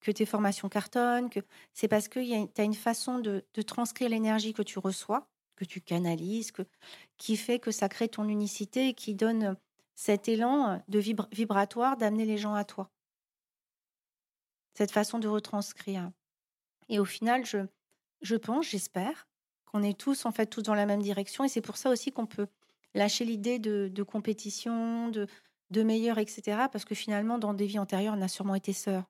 que 0.00 0.10
tes 0.10 0.26
formations 0.26 0.68
cartonnent, 0.68 1.30
que 1.30 1.40
c'est 1.72 1.88
parce 1.88 2.08
que 2.08 2.20
tu 2.20 2.60
as 2.60 2.64
une 2.64 2.74
façon 2.74 3.18
de, 3.18 3.44
transcrire 3.66 4.10
l'énergie 4.10 4.52
que 4.52 4.62
tu 4.62 4.78
reçois, 4.78 5.28
que 5.56 5.64
tu 5.64 5.80
canalises, 5.80 6.52
qui 7.16 7.36
fait 7.36 7.58
que 7.58 7.70
ça 7.70 7.88
crée 7.88 8.08
ton 8.08 8.28
unicité 8.28 8.88
et 8.88 8.94
qui 8.94 9.14
donne 9.14 9.56
cet 9.94 10.28
élan 10.28 10.82
de 10.88 10.98
vibratoire 11.32 11.96
d'amener 11.96 12.26
les 12.26 12.36
gens 12.36 12.54
à 12.54 12.64
toi. 12.64 12.90
Cette 14.74 14.90
façon 14.90 15.18
de 15.18 15.28
retranscrire. 15.28 16.10
Et 16.88 16.98
au 16.98 17.04
final, 17.04 17.44
je, 17.46 18.36
pense, 18.36 18.66
j'espère, 18.66 19.28
qu'on 19.64 19.82
est 19.82 19.98
tous 19.98 20.26
en 20.26 20.32
fait 20.32 20.46
tous 20.46 20.62
dans 20.62 20.74
la 20.74 20.86
même 20.86 21.02
direction. 21.02 21.44
Et 21.44 21.48
c'est 21.48 21.60
pour 21.60 21.76
ça 21.76 21.90
aussi 21.90 22.12
qu'on 22.12 22.26
peut 22.26 22.48
lâcher 22.94 23.24
l'idée 23.24 23.58
de, 23.58 24.02
compétition, 24.02 25.08
de, 25.08 25.26
de 25.70 25.82
meilleur, 25.82 26.18
etc. 26.18 26.66
Parce 26.70 26.84
que 26.84 26.94
finalement, 26.94 27.38
dans 27.38 27.54
des 27.54 27.66
vies 27.66 27.78
antérieures, 27.78 28.14
on 28.16 28.22
a 28.22 28.28
sûrement 28.28 28.54
été 28.54 28.72
sœurs. 28.72 29.04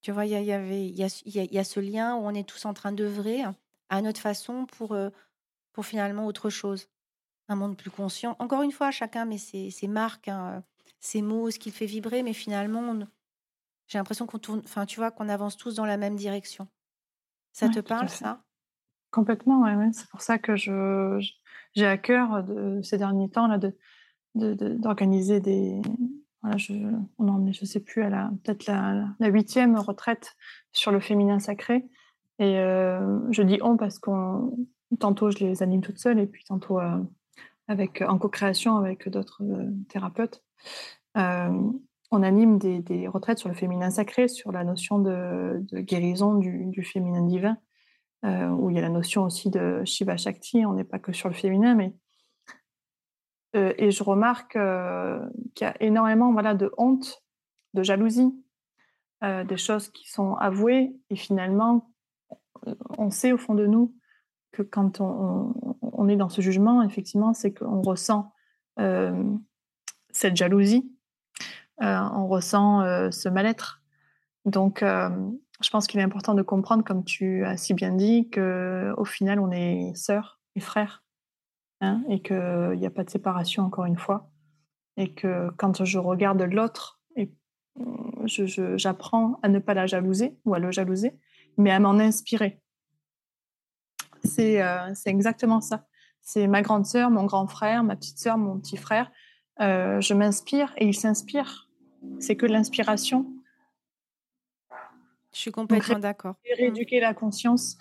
Tu 0.00 0.12
vois, 0.12 0.26
il 0.26 0.32
y, 0.32 0.52
avait, 0.52 0.86
il 0.86 0.96
y, 0.96 1.58
a, 1.58 1.64
ce 1.64 1.80
lien 1.80 2.14
où 2.16 2.26
on 2.26 2.34
est 2.34 2.46
tous 2.46 2.66
en 2.66 2.74
train 2.74 2.92
d'œuvrer 2.92 3.42
à 3.88 4.02
notre 4.02 4.20
façon 4.20 4.66
pour, 4.66 4.92
euh, 4.92 5.08
pour 5.72 5.86
finalement 5.86 6.26
autre 6.26 6.50
chose. 6.50 6.90
Un 7.48 7.56
monde 7.56 7.76
plus 7.76 7.90
conscient. 7.90 8.36
Encore 8.38 8.60
une 8.60 8.72
fois, 8.72 8.90
chacun 8.90 9.24
met 9.24 9.38
ses, 9.38 9.88
marques, 9.88 10.28
hein, 10.28 10.62
ses 11.00 11.22
mots, 11.22 11.50
ce 11.50 11.58
qu'il 11.58 11.72
fait 11.72 11.86
vibrer, 11.86 12.22
mais 12.22 12.34
finalement, 12.34 12.98
j'ai 13.86 13.96
l'impression 13.96 14.26
qu'on 14.26 14.38
tourne, 14.38 14.60
enfin, 14.64 14.84
tu 14.84 14.96
vois, 15.00 15.10
qu'on 15.10 15.30
avance 15.30 15.56
tous 15.56 15.74
dans 15.74 15.86
la 15.86 15.96
même 15.96 16.16
direction. 16.16 16.68
Ça 17.52 17.70
te 17.70 17.80
parle, 17.80 18.10
ça? 18.10 18.42
Complètement, 19.10 19.62
oui. 19.62 19.94
C'est 19.94 20.08
pour 20.08 20.20
ça 20.20 20.38
que 20.38 20.56
je, 20.56 21.18
j'ai 21.74 21.86
à 21.86 21.96
cœur 21.96 22.42
de, 22.42 22.82
ces 22.82 22.98
derniers 22.98 23.30
temps 23.30 23.46
là, 23.46 23.58
de, 23.58 23.74
d'organiser 24.34 25.40
des. 25.40 25.80
Voilà, 26.42 26.58
je, 26.58 26.74
on 27.18 27.28
en 27.28 27.46
est, 27.46 27.52
je 27.52 27.64
sais 27.64 27.80
plus, 27.80 28.02
à 28.02 28.10
la, 28.10 28.30
peut-être 28.42 28.66
la, 28.66 29.28
huitième 29.28 29.76
retraite 29.78 30.36
sur 30.72 30.92
le 30.92 31.00
féminin 31.00 31.38
sacré. 31.38 31.86
Et 32.38 32.58
euh, 32.58 33.20
je 33.30 33.42
dis 33.42 33.58
on 33.62 33.76
parce 33.76 33.98
qu'on 33.98 34.56
tantôt 34.98 35.30
je 35.30 35.38
les 35.38 35.62
anime 35.62 35.80
toutes 35.80 35.98
seules 35.98 36.18
et 36.18 36.26
puis 36.26 36.44
tantôt 36.44 36.80
euh, 36.80 36.98
avec 37.68 38.02
en 38.02 38.18
co-création 38.18 38.76
avec 38.76 39.08
d'autres 39.08 39.42
euh, 39.42 39.70
thérapeutes 39.88 40.42
on 42.10 42.22
anime 42.22 42.58
des, 42.58 43.08
retraites 43.08 43.38
sur 43.38 43.48
le 43.48 43.54
féminin 43.54 43.90
sacré, 43.90 44.28
sur 44.28 44.52
la 44.52 44.64
notion 44.64 44.98
de, 44.98 45.64
guérison 45.80 46.36
du, 46.36 46.82
féminin 46.84 47.22
divin, 47.22 47.56
où 48.24 48.70
il 48.70 48.76
y 48.76 48.78
a 48.78 48.82
la 48.82 48.88
notion 48.88 49.24
aussi 49.24 49.50
de 49.50 49.82
Shiva 49.84 50.16
Shakti. 50.16 50.64
On 50.64 50.74
n'est 50.74 50.84
pas 50.84 50.98
que 50.98 51.12
sur 51.12 51.28
le 51.28 51.34
féminin, 51.34 51.74
mais 51.74 51.92
et 53.54 53.90
je 53.90 54.02
remarque 54.02 54.52
qu'il 55.54 55.66
y 55.66 55.70
a 55.70 55.74
énormément 55.80 56.32
voilà, 56.32 56.54
de 56.54 56.72
honte, 56.76 57.22
de 57.74 57.82
jalousie, 57.82 58.34
des 59.22 59.56
choses 59.56 59.88
qui 59.88 60.10
sont 60.10 60.34
avouées. 60.34 60.96
Et 61.10 61.16
finalement, 61.16 61.90
on 62.98 63.10
sait 63.10 63.32
au 63.32 63.38
fond 63.38 63.54
de 63.54 63.66
nous 63.66 63.94
que 64.52 64.62
quand 64.62 65.00
on, 65.00 66.08
est 66.08 66.16
dans 66.16 66.28
ce 66.28 66.40
jugement, 66.40 66.82
effectivement, 66.82 67.32
c'est 67.32 67.52
qu'on 67.52 67.82
ressent 67.82 68.32
cette 68.76 70.36
jalousie, 70.36 70.90
on 71.78 72.26
ressent 72.26 73.10
ce 73.10 73.28
mal-être. 73.28 73.82
Donc, 74.44 74.82
je 74.82 75.70
pense 75.70 75.86
qu'il 75.86 76.00
est 76.00 76.04
important 76.04 76.34
de 76.34 76.42
comprendre, 76.42 76.84
comme 76.84 77.04
tu 77.04 77.44
as 77.44 77.56
si 77.56 77.74
bien 77.74 77.92
dit, 77.92 78.30
qu'au 78.30 79.04
final, 79.04 79.38
on 79.40 79.50
est 79.50 79.94
sœurs 79.94 80.40
et 80.56 80.60
frères, 80.60 81.03
hein, 81.84 82.04
et 82.08 82.20
qu'il 82.20 82.76
n'y 82.76 82.86
a 82.86 82.90
pas 82.90 83.04
de 83.04 83.10
séparation, 83.10 83.62
encore 83.62 83.84
une 83.84 83.98
fois. 83.98 84.30
Et 84.96 85.12
que 85.12 85.50
quand 85.56 85.84
je 85.84 85.98
regarde 85.98 86.42
l'autre, 86.42 87.00
j'apprends 88.26 89.38
à 89.42 89.48
ne 89.48 89.58
pas 89.58 89.74
la 89.74 89.86
jalouser 89.86 90.36
ou 90.44 90.54
à 90.54 90.58
le 90.58 90.70
jalouser, 90.70 91.18
mais 91.56 91.70
à 91.70 91.80
m'en 91.80 91.98
inspirer. 91.98 92.60
C'est 94.24 94.62
exactement 95.06 95.60
ça. 95.60 95.86
C'est 96.22 96.46
ma 96.46 96.62
grande 96.62 96.86
sœur, 96.86 97.10
mon 97.10 97.24
grand 97.24 97.46
frère, 97.46 97.84
ma 97.84 97.96
petite 97.96 98.18
sœur, 98.18 98.38
mon 98.38 98.58
petit 98.58 98.76
frère. 98.76 99.10
je 99.58 100.14
m'inspire 100.14 100.72
et 100.78 100.86
ils 100.86 100.94
s'inspirent. 100.94 101.68
C'est 102.20 102.36
que 102.36 102.46
l'inspiration. 102.46 103.26
Je 105.32 105.38
suis 105.40 105.50
complètement 105.50 105.98
d'accord. 105.98 106.34
Mmh. 106.34 106.56
Rééduquer 106.56 107.00
la 107.00 107.12
conscience 107.12 107.76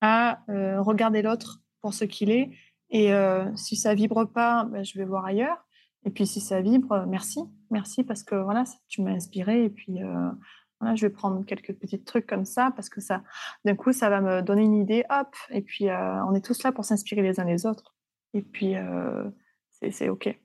à 0.00 0.42
euh, 0.48 0.82
regarder 0.82 1.22
l'autre 1.22 1.62
pour 1.80 1.94
ce 1.94 2.04
qu'il 2.04 2.30
est. 2.30 2.50
Et 2.90 3.12
euh, 3.12 3.54
si 3.56 3.76
ça 3.76 3.94
vibre 3.94 4.26
pas, 4.26 4.64
ben, 4.64 4.84
je 4.84 4.98
vais 4.98 5.04
voir 5.04 5.24
ailleurs. 5.24 5.66
Et 6.04 6.10
puis 6.10 6.26
si 6.26 6.40
ça 6.40 6.60
vibre, 6.60 6.92
euh, 6.92 7.06
merci, 7.06 7.40
merci 7.70 8.04
parce 8.04 8.22
que 8.22 8.36
voilà, 8.36 8.64
tu 8.88 9.02
m'as 9.02 9.12
inspiré. 9.12 9.64
Et 9.64 9.70
puis 9.70 9.98
voilà, 10.80 10.94
je 10.94 11.06
vais 11.06 11.12
prendre 11.12 11.44
quelques 11.44 11.74
petits 11.74 12.02
trucs 12.02 12.26
comme 12.26 12.44
ça 12.44 12.72
parce 12.76 12.88
que 12.88 13.00
ça, 13.00 13.22
d'un 13.64 13.74
coup, 13.74 13.92
ça 13.92 14.08
va 14.10 14.20
me 14.20 14.42
donner 14.42 14.62
une 14.62 14.76
idée. 14.76 15.04
Hop. 15.10 15.34
Et 15.50 15.62
puis 15.62 15.88
on 15.90 16.34
est 16.34 16.44
tous 16.44 16.62
là 16.62 16.72
pour 16.72 16.84
s'inspirer 16.84 17.22
les 17.22 17.40
uns 17.40 17.44
les 17.44 17.66
autres. 17.66 17.94
Et 18.34 18.42
puis 18.42 18.74
c'est 19.80 20.08
ok. 20.08 20.38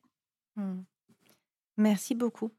Mmh. 0.55 0.81
Merci 1.77 2.15
beaucoup. 2.15 2.51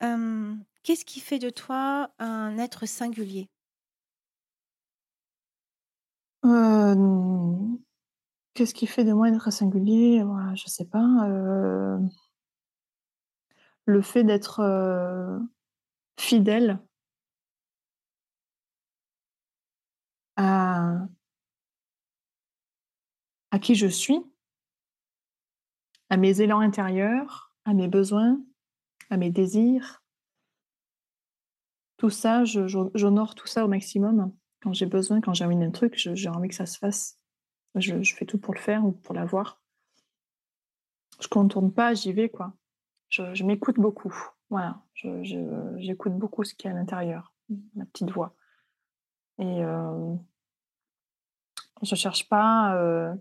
Qu'est-ce 0.00 1.04
qui 1.04 1.20
fait 1.20 1.38
de 1.38 1.50
toi 1.50 2.10
un 2.18 2.58
être 2.58 2.86
singulier? 2.86 3.48
Qu'est-ce 8.56 8.74
qui 8.74 8.86
fait 8.86 9.04
de 9.04 9.12
moi 9.12 9.28
être 9.28 9.52
singulier? 9.52 10.22
Je 10.54 10.62
je 10.62 10.70
sais 10.70 10.86
pas, 10.86 11.28
le 13.86 14.02
fait 14.02 14.24
d'être, 14.24 14.60
fidèle 16.18 16.80
à 20.36 21.08
à 23.52 23.58
qui 23.58 23.74
je 23.74 23.86
suis 23.86 24.20
à 26.10 26.16
mes 26.16 26.40
élans 26.40 26.60
intérieurs, 26.60 27.52
à 27.64 27.74
mes 27.74 27.88
besoins, 27.88 28.40
à 29.10 29.16
mes 29.16 29.30
désirs. 29.30 30.02
Tout 31.96 32.10
ça, 32.10 32.44
j'honore 32.44 33.34
tout 33.34 33.46
ça 33.46 33.64
au 33.64 33.68
maximum. 33.68 34.32
Quand 34.60 34.72
j'ai 34.72 34.86
besoin, 34.86 35.20
quand 35.20 35.34
j'ai 35.34 35.44
envie 35.44 35.56
d'un 35.56 35.70
truc, 35.70 35.94
j'ai 35.96 36.28
envie 36.28 36.48
que 36.48 36.54
ça 36.54 36.66
se 36.66 36.78
fasse. 36.78 37.18
Je, 37.76 38.14
fais 38.14 38.24
tout 38.24 38.38
pour 38.38 38.54
le 38.54 38.58
faire 38.58 38.84
ou 38.84 38.92
pour 38.92 39.14
l'avoir. 39.14 39.60
Je 41.20 41.28
contourne 41.28 41.72
pas, 41.72 41.94
j'y 41.94 42.12
vais, 42.12 42.28
quoi. 42.28 42.54
Je, 43.08 43.44
m'écoute 43.44 43.76
beaucoup. 43.78 44.14
Voilà. 44.50 44.82
J'écoute 44.94 46.14
beaucoup 46.14 46.44
ce 46.44 46.54
qu'il 46.54 46.68
y 46.68 46.72
a 46.72 46.76
à 46.76 46.78
l'intérieur, 46.78 47.34
ma 47.74 47.84
petite 47.86 48.10
voix. 48.10 48.34
Et 49.38 49.62
euh, 49.62 50.14
je 51.82 51.94
cherche 51.94 52.28
pas 52.28 52.74
euh, 52.76 53.14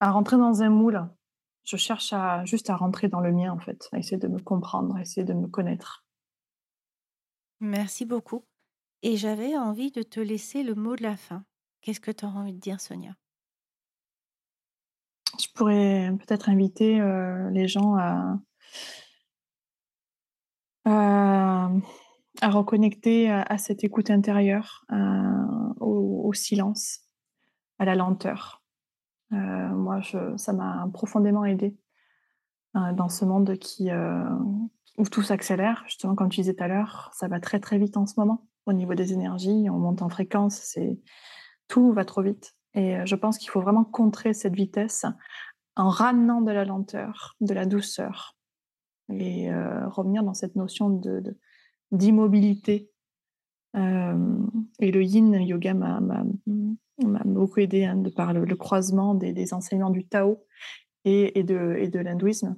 à 0.00 0.10
rentrer 0.10 0.36
dans 0.36 0.62
un 0.62 0.70
moule. 0.70 1.08
Je 1.64 1.76
cherche 1.76 2.14
juste 2.44 2.70
à 2.70 2.76
rentrer 2.76 3.08
dans 3.08 3.20
le 3.20 3.32
mien, 3.32 3.52
en 3.52 3.58
fait, 3.58 3.88
à 3.92 3.98
essayer 3.98 4.18
de 4.18 4.28
me 4.28 4.38
comprendre, 4.38 4.94
à 4.96 5.00
essayer 5.00 5.24
de 5.24 5.32
me 5.32 5.48
connaître. 5.48 6.04
Merci 7.60 8.04
beaucoup. 8.04 8.44
Et 9.02 9.16
j'avais 9.16 9.56
envie 9.56 9.90
de 9.90 10.02
te 10.02 10.20
laisser 10.20 10.62
le 10.62 10.74
mot 10.74 10.96
de 10.96 11.02
la 11.02 11.16
fin. 11.16 11.44
Qu'est-ce 11.80 12.00
que 12.00 12.10
tu 12.10 12.24
as 12.24 12.28
envie 12.28 12.52
de 12.52 12.58
dire, 12.58 12.80
Sonia? 12.80 13.14
Je 15.40 15.46
pourrais 15.54 16.12
peut-être 16.18 16.48
inviter 16.48 17.00
les 17.52 17.68
gens 17.68 17.96
à, 20.84 21.70
reconnecter 22.42 23.30
à, 23.30 23.58
cette 23.58 23.84
écoute 23.84 24.10
intérieure, 24.10 24.84
au, 25.80 26.32
silence, 26.32 27.00
à 27.78 27.84
la 27.84 27.94
lenteur. 27.94 28.62
moi, 29.30 30.00
je, 30.00 30.36
ça 30.36 30.52
m'a 30.52 30.88
profondément 30.92 31.44
aidé 31.44 31.76
dans 32.74 33.08
ce 33.08 33.24
monde 33.24 33.56
qui, 33.58 33.90
où 34.96 35.04
tout 35.08 35.22
s'accélère, 35.22 35.84
justement, 35.86 36.14
comme 36.14 36.30
tu 36.30 36.40
disais 36.40 36.54
tout 36.54 36.64
à 36.64 36.68
l'heure, 36.68 37.10
ça 37.12 37.28
va 37.28 37.40
très 37.40 37.60
très 37.60 37.78
vite 37.78 37.96
en 37.96 38.06
ce 38.06 38.14
moment 38.18 38.46
au 38.66 38.72
niveau 38.72 38.94
des 38.94 39.12
énergies, 39.12 39.68
on 39.70 39.78
monte 39.78 40.02
en 40.02 40.08
fréquence, 40.08 40.56
c'est 40.56 40.98
tout 41.68 41.92
va 41.92 42.04
trop 42.04 42.22
vite. 42.22 42.54
Et 42.74 42.96
euh, 42.96 43.06
je 43.06 43.16
pense 43.16 43.38
qu'il 43.38 43.50
faut 43.50 43.60
vraiment 43.60 43.84
contrer 43.84 44.34
cette 44.34 44.54
vitesse 44.54 45.06
en 45.76 45.88
ramenant 45.88 46.40
de 46.40 46.52
la 46.52 46.64
lenteur, 46.64 47.36
de 47.40 47.52
la 47.52 47.66
douceur, 47.66 48.36
et 49.10 49.50
euh, 49.50 49.88
revenir 49.88 50.22
dans 50.22 50.34
cette 50.34 50.56
notion 50.56 51.00
d'immobilité. 51.92 52.90
Euh, 53.76 54.38
et 54.80 54.90
le 54.90 55.02
yin 55.02 55.34
yoga 55.34 55.74
m'a, 55.74 56.00
beaucoup 57.26 57.60
aidé 57.60 57.84
hein, 57.84 57.96
de 57.96 58.08
par 58.08 58.32
le, 58.32 58.56
croisement 58.56 59.14
des, 59.14 59.52
enseignements 59.52 59.90
du 59.90 60.06
Tao 60.06 60.44
et, 61.04 61.42
de, 61.42 61.76
et 61.78 61.88
de 61.88 61.98
l'hindouisme 61.98 62.56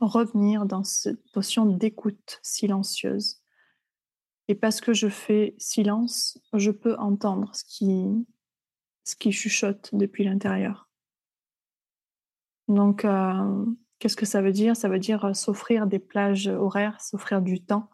revenir 0.00 0.66
dans 0.66 0.84
cette 0.84 1.34
notion 1.34 1.66
d'écoute 1.66 2.40
silencieuse. 2.42 3.43
Et 4.48 4.54
parce 4.54 4.80
que 4.80 4.92
je 4.92 5.08
fais 5.08 5.54
silence, 5.58 6.38
je 6.52 6.70
peux 6.70 6.96
entendre 6.96 7.54
ce 7.54 7.64
qui, 7.64 8.04
ce 9.04 9.16
qui 9.16 9.32
chuchote 9.32 9.90
depuis 9.92 10.24
l'intérieur. 10.24 10.88
Donc, 12.68 13.04
euh, 13.04 13.64
qu'est-ce 13.98 14.16
que 14.16 14.26
ça 14.26 14.42
veut 14.42 14.52
dire? 14.52 14.76
Ça 14.76 14.88
veut 14.88 14.98
dire 14.98 15.24
euh, 15.24 15.32
s'offrir 15.32 15.86
des 15.86 15.98
plages 15.98 16.48
horaires, 16.48 17.00
s'offrir 17.00 17.42
du 17.42 17.62
temps, 17.64 17.90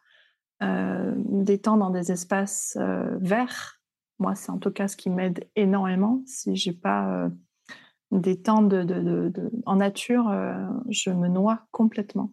euh, 0.63 1.13
des 1.17 1.61
temps 1.61 1.77
dans 1.77 1.91
des 1.91 2.13
espaces 2.13 2.77
verts. 3.21 3.81
Moi, 4.19 4.35
c'est 4.35 4.51
en 4.51 4.59
tout 4.59 4.71
cas 4.71 4.89
ce 4.89 4.97
qui 4.97 5.09
m'aide 5.09 5.49
énormément. 5.57 6.23
Si 6.27 6.55
j'ai 6.57 6.73
pas 6.73 7.31
des 8.11 8.41
temps 8.41 8.63
de, 8.63 9.33
en 9.67 9.77
nature, 9.77 10.29
euh, 10.29 10.67
je 10.89 11.11
me 11.11 11.29
noie 11.29 11.67
complètement. 11.71 12.33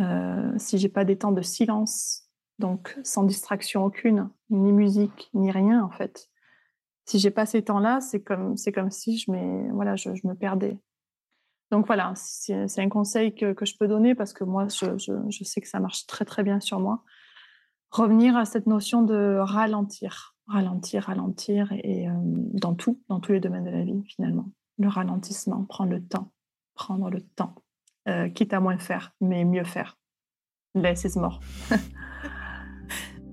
Euh, 0.00 0.52
si 0.58 0.78
j'ai 0.78 0.88
pas 0.88 1.04
des 1.04 1.16
temps 1.16 1.32
de 1.32 1.42
silence, 1.42 2.25
donc 2.58 2.98
sans 3.02 3.24
distraction 3.24 3.84
aucune, 3.84 4.30
ni 4.50 4.72
musique, 4.72 5.30
ni 5.34 5.50
rien 5.50 5.82
en 5.82 5.90
fait. 5.90 6.28
Si 7.04 7.18
j'ai 7.18 7.30
pas 7.30 7.46
ces 7.46 7.62
temps-là, 7.62 8.00
c'est 8.00 8.22
comme 8.22 8.56
c'est 8.56 8.72
comme 8.72 8.90
si 8.90 9.18
je, 9.18 9.30
voilà, 9.72 9.96
je, 9.96 10.10
me 10.24 10.34
perdais. 10.34 10.78
Donc 11.70 11.86
voilà, 11.86 12.12
c'est 12.16 12.78
un 12.78 12.88
conseil 12.88 13.34
que, 13.34 13.54
je 13.60 13.76
peux 13.78 13.88
donner 13.88 14.14
parce 14.14 14.32
que 14.32 14.44
moi, 14.44 14.68
je, 14.68 15.44
sais 15.44 15.60
que 15.60 15.68
ça 15.68 15.80
marche 15.80 16.06
très 16.06 16.24
très 16.24 16.42
bien 16.42 16.60
sur 16.60 16.80
moi. 16.80 17.02
Revenir 17.90 18.36
à 18.36 18.44
cette 18.44 18.66
notion 18.66 19.02
de 19.02 19.38
ralentir, 19.40 20.36
ralentir, 20.46 21.04
ralentir, 21.04 21.72
et, 21.72 22.08
euh, 22.08 22.12
dans 22.16 22.74
tout, 22.74 23.00
dans 23.08 23.20
tous 23.20 23.32
les 23.32 23.40
domaines 23.40 23.64
de 23.64 23.70
la 23.70 23.84
vie 23.84 24.02
finalement 24.04 24.50
le 24.78 24.88
ralentissement, 24.88 25.64
prendre 25.64 25.92
le 25.92 26.02
temps, 26.02 26.32
prendre 26.74 27.10
le 27.10 27.20
temps, 27.20 27.54
euh, 28.08 28.28
quitte 28.28 28.52
à 28.52 28.60
moins 28.60 28.78
faire, 28.78 29.14
mais 29.20 29.44
mieux 29.44 29.64
faire. 29.64 29.98
Less 30.74 31.04
is 31.04 31.18
more. 31.18 31.40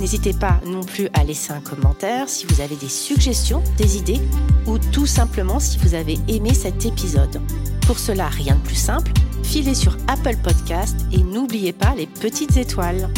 N'hésitez 0.00 0.32
pas 0.32 0.60
non 0.64 0.82
plus 0.82 1.08
à 1.12 1.24
laisser 1.24 1.52
un 1.52 1.60
commentaire 1.60 2.28
si 2.30 2.46
vous 2.46 2.62
avez 2.62 2.74
des 2.74 2.88
suggestions, 2.88 3.62
des 3.76 3.98
idées 3.98 4.20
ou 4.66 4.78
tout 4.78 5.06
simplement 5.06 5.60
si 5.60 5.76
vous 5.76 5.94
avez 5.94 6.18
aimé 6.26 6.54
cet 6.54 6.86
épisode. 6.86 7.40
Pour 7.86 7.98
cela, 7.98 8.28
rien 8.28 8.54
de 8.54 8.60
plus 8.60 8.76
simple, 8.76 9.12
filez 9.42 9.74
sur 9.74 9.98
Apple 10.08 10.36
Podcast 10.42 10.96
et 11.12 11.18
n'oubliez 11.18 11.74
pas 11.74 11.94
les 11.94 12.06
petites 12.06 12.56
étoiles. 12.56 13.10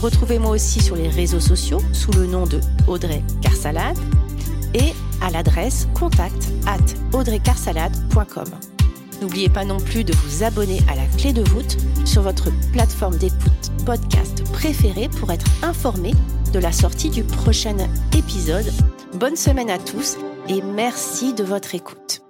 Retrouvez-moi 0.00 0.52
aussi 0.52 0.80
sur 0.80 0.94
les 0.94 1.08
réseaux 1.08 1.40
sociaux 1.40 1.82
sous 1.92 2.12
le 2.12 2.26
nom 2.26 2.46
de 2.46 2.60
Audrey 2.86 3.24
Carsalade 3.42 3.98
et 4.74 4.94
à 5.20 5.30
l'adresse 5.30 5.88
contact 5.94 6.48
at 6.66 6.78
audreycarsalade.com. 7.12 8.46
N'oubliez 9.20 9.48
pas 9.48 9.64
non 9.64 9.78
plus 9.78 10.04
de 10.04 10.14
vous 10.14 10.44
abonner 10.44 10.80
à 10.88 10.94
la 10.94 11.06
clé 11.18 11.32
de 11.32 11.42
voûte 11.42 11.76
sur 12.04 12.22
votre 12.22 12.50
plateforme 12.72 13.16
d'écoute 13.16 13.59
podcast 13.84 14.44
préférée 14.52 15.08
pour 15.08 15.30
être 15.32 15.46
informé 15.62 16.12
de 16.52 16.58
la 16.58 16.72
sortie 16.72 17.10
du 17.10 17.22
prochain 17.22 17.76
épisode. 18.16 18.70
Bonne 19.14 19.36
semaine 19.36 19.70
à 19.70 19.78
tous 19.78 20.16
et 20.48 20.62
merci 20.62 21.34
de 21.34 21.44
votre 21.44 21.74
écoute. 21.74 22.22